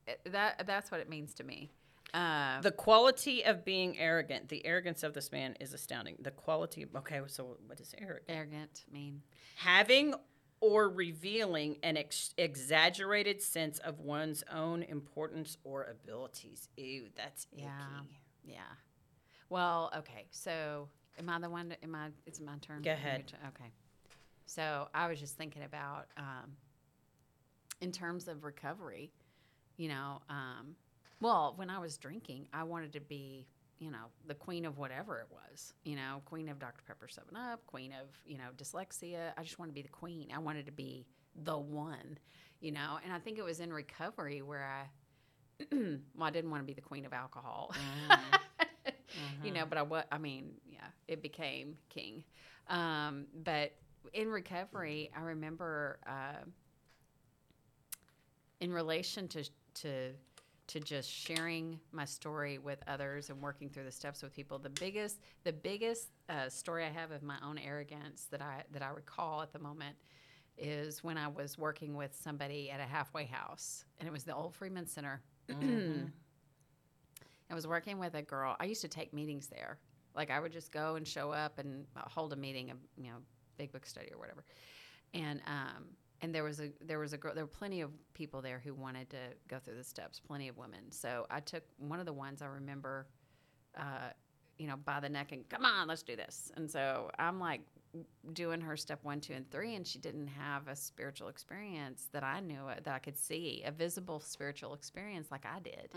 [0.05, 0.67] it, that.
[0.67, 1.71] That's what it means to me.
[2.14, 4.49] Uh, the quality of being arrogant.
[4.49, 6.16] The arrogance of this man is astounding.
[6.20, 6.84] The quality.
[6.84, 8.26] Of, okay, so what is arrogant?
[8.30, 9.22] arrogant mean.
[9.58, 10.14] having
[10.60, 16.70] or revealing an ex- exaggerated sense of one's own importance or abilities.
[16.78, 17.64] Ew, that's icky.
[17.64, 18.01] Yeah.
[18.43, 18.60] Yeah.
[19.49, 20.26] Well, okay.
[20.32, 20.88] So,
[21.20, 21.70] am I the one?
[21.70, 22.08] To, am I?
[22.26, 22.82] It's my turn.
[22.82, 23.28] Go ahead.
[23.28, 23.39] turn?
[23.49, 23.72] Okay.
[24.45, 26.55] So I was just thinking about um,
[27.82, 29.12] in terms of recovery,
[29.76, 30.76] you know, um,
[31.20, 33.47] well, when I was drinking, I wanted to be,
[33.80, 36.84] you know, the queen of whatever it was, you know, queen of Dr.
[36.88, 39.32] Pepper 7 Up, queen of, you know, dyslexia.
[39.38, 40.30] I just wanted to be the queen.
[40.34, 41.05] I wanted to be
[41.43, 42.18] the one,
[42.59, 46.61] you know, and I think it was in recovery where I, well, I didn't want
[46.61, 47.74] to be the queen of alcohol,
[49.43, 52.24] you know, but I was, I mean, yeah, it became king.
[52.70, 53.74] Um, but
[54.13, 56.43] in recovery, I remember, uh,
[58.59, 59.43] in relation to
[59.76, 60.11] to
[60.68, 64.59] to just sharing my story with others and working through the steps with people.
[64.59, 68.82] The biggest the biggest uh, story i have of my own arrogance that i that
[68.82, 69.95] i recall at the moment
[70.57, 74.36] is when i was working with somebody at a halfway house and it was the
[74.36, 75.22] old freeman center.
[77.49, 78.57] I was working with a girl.
[78.59, 79.78] I used to take meetings there.
[80.15, 83.18] Like i would just go and show up and hold a meeting of you know
[83.57, 84.43] big book study or whatever.
[85.13, 85.86] And um,
[86.22, 88.74] and there was a there was a girl there were plenty of people there who
[88.74, 90.91] wanted to go through the steps plenty of women.
[90.91, 93.07] So i took one of the ones i remember
[93.78, 94.09] uh,
[94.57, 96.51] you know by the neck and come on let's do this.
[96.55, 97.61] And so i'm like
[98.34, 102.24] doing her step one two and three and she didn't have a spiritual experience that
[102.24, 105.89] i knew that i could see a visible spiritual experience like i did.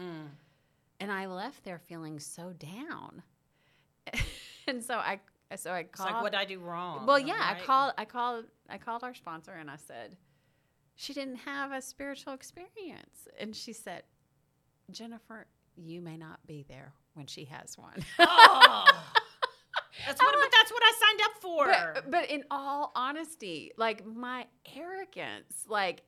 [1.00, 3.22] And i left there feeling so down.
[4.66, 5.18] And so i
[5.56, 7.06] so i It's called like, what did I do wrong?
[7.06, 7.92] well, yeah, I called.
[7.98, 8.44] I called.
[8.68, 10.16] I called our sponsor, and I said,
[10.94, 14.02] she didn't have a spiritual experience, and she said,
[14.90, 15.46] Jennifer,
[15.76, 18.04] you may not be there when she has one.
[18.20, 18.84] Oh.
[20.06, 21.66] That's what, but that's what I signed up for.
[21.94, 26.02] but, but in all honesty, like my arrogance, like,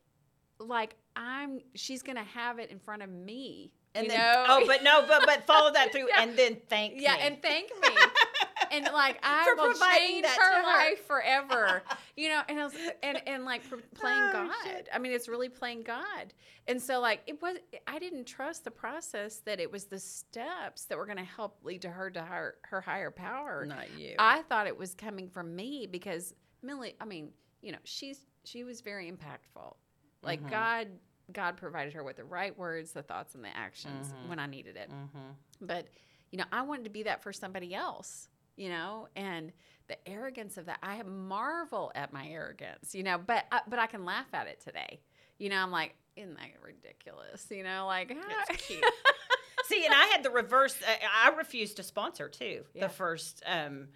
[0.59, 3.71] like I'm, she's gonna have it in front of me.
[3.95, 4.45] And you then, know?
[4.49, 6.23] oh, but no, but but follow that through, Yeah.
[6.23, 7.21] and then thank yeah, me.
[7.23, 7.89] and thank me.
[8.73, 10.63] and like I For will change her her.
[10.63, 11.83] life forever,
[12.17, 12.41] you know.
[12.49, 13.63] And I was, and and like
[13.95, 14.51] playing Oh, God.
[14.65, 14.89] shit.
[14.93, 16.33] I mean, it's really playing God.
[16.69, 17.57] And so like it was.
[17.87, 21.59] I didn't trust the process that it was the steps that were going to help
[21.63, 23.67] lead to her to her her higher power.
[23.67, 24.15] not you.
[24.19, 26.33] I thought it was coming from me because
[26.63, 26.95] Millie.
[27.01, 27.31] I mean,
[27.61, 29.75] you know, she's she was very impactful.
[30.23, 30.51] Like Mm-hmm.
[30.51, 30.89] God.
[31.33, 34.29] God provided her with the right words, the thoughts, and the actions Mm-hmm.
[34.29, 34.91] when I needed it
[35.61, 35.87] but
[36.31, 39.53] you know i wanted to be that for somebody else you know and
[39.89, 43.87] the arrogance of that i marvel at my arrogance you know but I, but i
[43.87, 45.01] can laugh at it today
[45.39, 48.11] you know i'm like isn't that ridiculous you know like
[48.51, 48.83] It's cute.
[49.67, 50.77] See, and I had the reverse.
[50.87, 52.65] I, I refused to sponsor too.
[52.75, 52.89] Yeah.
[52.89, 53.89] The first um,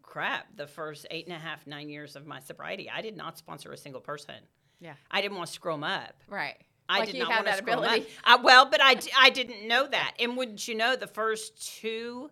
[0.00, 3.36] crap, the first eight and a half, nine years of my sobriety, I did not
[3.38, 4.34] sponsor a single person.
[4.82, 6.14] Yeah I didn't want to screw them up.
[6.28, 6.56] right
[6.88, 8.02] I like did not want to screw 'em up.
[8.24, 10.14] I, well, but I, I didn't know that.
[10.18, 12.30] And wouldn't you know, the first two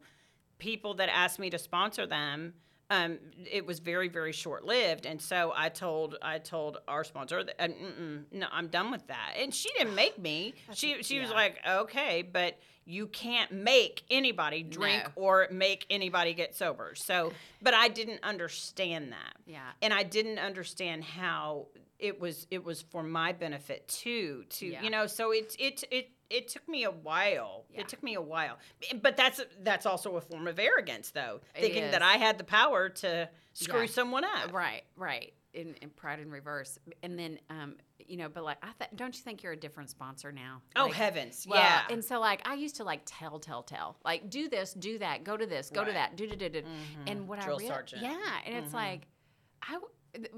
[0.58, 2.52] people that asked me to sponsor them,
[2.90, 3.18] um,
[3.50, 5.06] it was very, very short lived.
[5.06, 7.68] And so I told I told our sponsor, that, uh,
[8.32, 9.34] no, I'm done with that.
[9.38, 10.54] And she didn't make me.
[10.74, 15.22] she she was like, okay, but you can't make anybody drink No.
[15.22, 16.92] or make anybody get sober.
[16.96, 17.32] So,
[17.62, 21.66] but I didn't understand that yeah and I didn't understand how
[22.00, 24.82] it was it was for my benefit too to Yeah.
[24.82, 27.80] you know so it it it it took me a while Yeah.
[27.80, 28.58] it took me a while
[29.02, 32.44] but that's that's also a form of arrogance though It thinking that I had the
[32.44, 33.86] power to screw Yeah.
[33.86, 37.74] someone up right right in, in pride in reverse and then um
[38.06, 40.84] you know but like i th- don't you think you're a different sponsor now oh
[40.84, 44.30] Like, heavens Well, yeah And so, like, I used to like tell, tell, tell, like,
[44.30, 46.62] do this, do that, go to this, go to that, do, do, do, do.
[47.08, 48.02] And what Drill I real- sergeant.
[48.02, 48.12] Mm-hmm.
[48.12, 49.02] yeah, and it's like,
[49.62, 49.72] I.
[49.74, 49.90] w-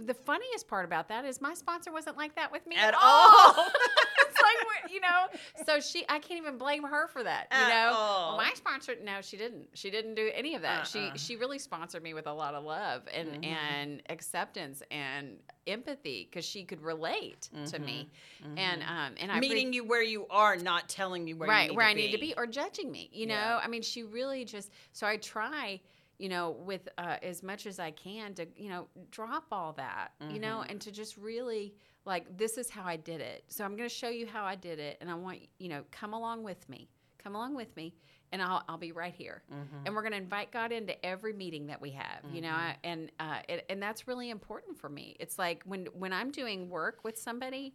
[0.06, 2.94] The funniest part about that is my sponsor wasn't like that with me At at,
[2.94, 3.02] all.
[3.02, 3.54] all.
[4.28, 5.26] it's like you know,
[5.64, 7.46] so she, I can't even blame her for that.
[7.50, 8.36] You At know, all.
[8.36, 9.68] My sponsor, no, she didn't.
[9.74, 10.80] She didn't do any of that.
[10.96, 11.12] Uh-uh.
[11.14, 13.44] She, she really sponsored me with a lot of love and Mm-hmm.
[13.44, 18.10] and acceptance and empathy because she could relate to me,
[18.44, 18.58] Mm-hmm.
[18.58, 21.62] and um, and I pre- meeting you where you are not telling you where right
[21.64, 22.02] you need where to I be.
[22.02, 23.08] need to be or judging me.
[23.12, 23.60] You know, Yeah.
[23.62, 24.70] I mean, she really just.
[24.92, 25.80] So I try,
[26.22, 30.12] you know, with uh, as much as I can to, you know, drop all that,
[30.20, 30.40] you Mm-hmm.
[30.42, 33.44] know, and to just really like this is how I did it.
[33.48, 35.82] So I'm going to show you how I did it, and I want you know,
[35.90, 36.88] come along with me,
[37.22, 37.94] come along with me,
[38.30, 39.84] and I'll I'll be right here, Mm-hmm.
[39.86, 42.76] and we're going to invite God into every meeting that we have, you know, I,
[42.84, 45.16] and uh, it, and that's really important for me.
[45.18, 47.74] It's like when when I'm doing work with somebody,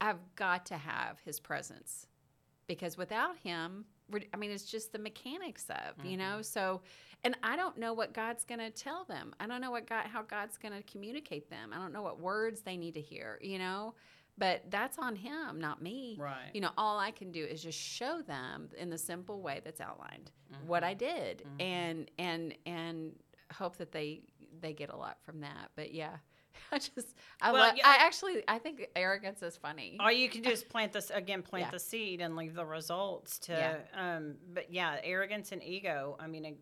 [0.00, 2.06] I've got to have His presence
[2.68, 6.82] because without him we're- i mean it's just the mechanics of you know so
[7.28, 10.06] and i don't know what god's going to tell them i don't know what god
[10.06, 13.38] how god's going to communicate them i don't know what words they need to hear
[13.42, 13.94] you know
[14.38, 16.50] but that's on him not me Right.
[16.54, 19.80] you know all i can do is just show them in the simple way that's
[19.80, 20.30] outlined
[20.66, 23.12] what i did and and and
[23.52, 24.22] hope that they
[24.60, 26.16] they get a lot from that but yeah
[26.72, 27.76] I just, I Well, love.
[27.76, 29.96] yeah, I actually, I think arrogance is funny.
[30.00, 31.70] All you can do is plant this again, plant Yeah.
[31.70, 33.52] the seed and leave the results to.
[33.52, 33.76] Yeah.
[34.16, 36.16] Um, but yeah, arrogance and ego.
[36.18, 36.56] I mean,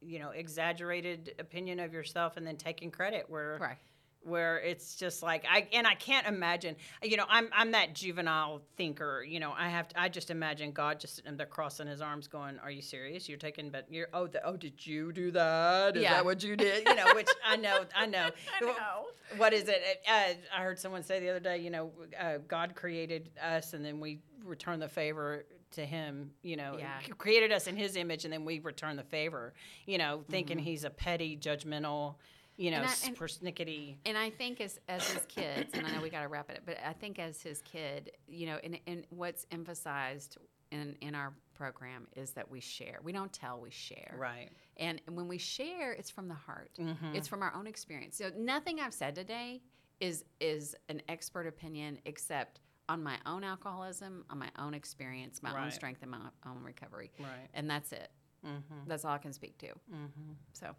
[0.00, 3.76] you know, exaggerated opinion of yourself and then taking credit where Right.
[4.22, 6.76] where it's just like I and I can't imagine.
[7.02, 9.22] You know, I'm I'm that juvenile thinker.
[9.26, 12.28] You know, I have to, I just imagine God just sitting there crossing his arms,
[12.28, 13.28] going, "Are you serious?
[13.28, 15.96] You're taking, but you're oh the, oh did you do that?
[15.96, 16.14] Is Yeah.
[16.14, 16.86] that what you did?
[16.88, 18.30] You know, which I know I know.
[18.60, 19.06] I know.
[19.36, 19.82] What is it?
[20.08, 21.58] Uh, I heard someone say the other day.
[21.58, 26.32] You know, uh, God created us, and then we return the favor to Him.
[26.42, 27.00] You know, Yeah.
[27.18, 29.54] Created us in His image, and then we return the favor.
[29.86, 32.16] You know, thinking He's a petty, judgmental,
[32.56, 33.96] you know, And I- and- persnickety.
[34.04, 36.56] And I think as as his kids, and I know we got to wrap it
[36.58, 40.38] up, but I think as his kid, you know, and, and what's emphasized
[40.70, 42.98] in in our program is that we share.
[43.02, 44.14] We don't tell, we share.
[44.16, 44.50] Right.
[44.76, 46.70] And when we share, it's from the heart.
[46.78, 47.14] Mm-hmm.
[47.14, 48.16] It's from our own experience.
[48.16, 49.62] So nothing I've said today
[50.00, 55.62] is is an expert opinion except on my own alcoholism, on my own experience, my
[55.62, 57.10] own strength, and my own recovery.
[57.18, 57.28] Right.
[57.54, 58.10] And that's it.
[58.46, 58.88] Mm-hmm.
[58.88, 59.66] That's all I can speak to.
[59.66, 60.32] Mm-hmm.
[60.52, 60.74] So Well,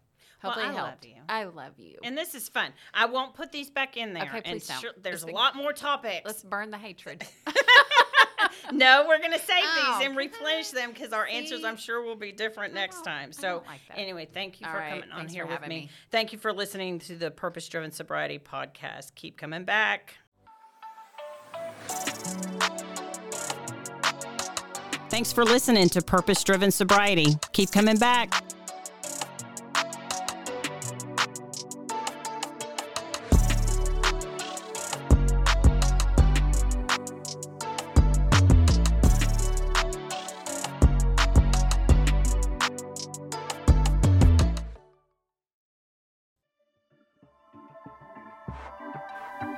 [0.53, 1.05] hopefully I it love helped.
[1.05, 1.15] you.
[1.27, 1.97] I love you.
[2.03, 2.71] And this is fun.
[2.93, 4.23] I won't put these back in there.
[4.23, 4.79] Okay, and please don't.
[4.81, 6.21] sure- there's Let's a lot more topics.
[6.25, 7.25] Let's burn the hatred.
[8.71, 11.63] no, we're going to save Oh, these and replenish them because our answers.
[11.65, 13.33] I'm sure, will be different next time.
[13.33, 15.67] So, like anyway, thank you All for right, coming on here with me.
[15.67, 15.89] me.
[16.11, 19.15] Thank you for listening to the Purpose Driven Sobriety podcast.
[19.15, 20.15] Keep coming back.
[25.09, 27.35] Thanks for listening to Purpose Driven Sobriety.
[27.51, 28.31] Keep coming back.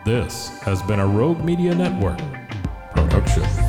[0.06, 2.18] This has been a Rogue Media Network
[2.92, 3.61] production.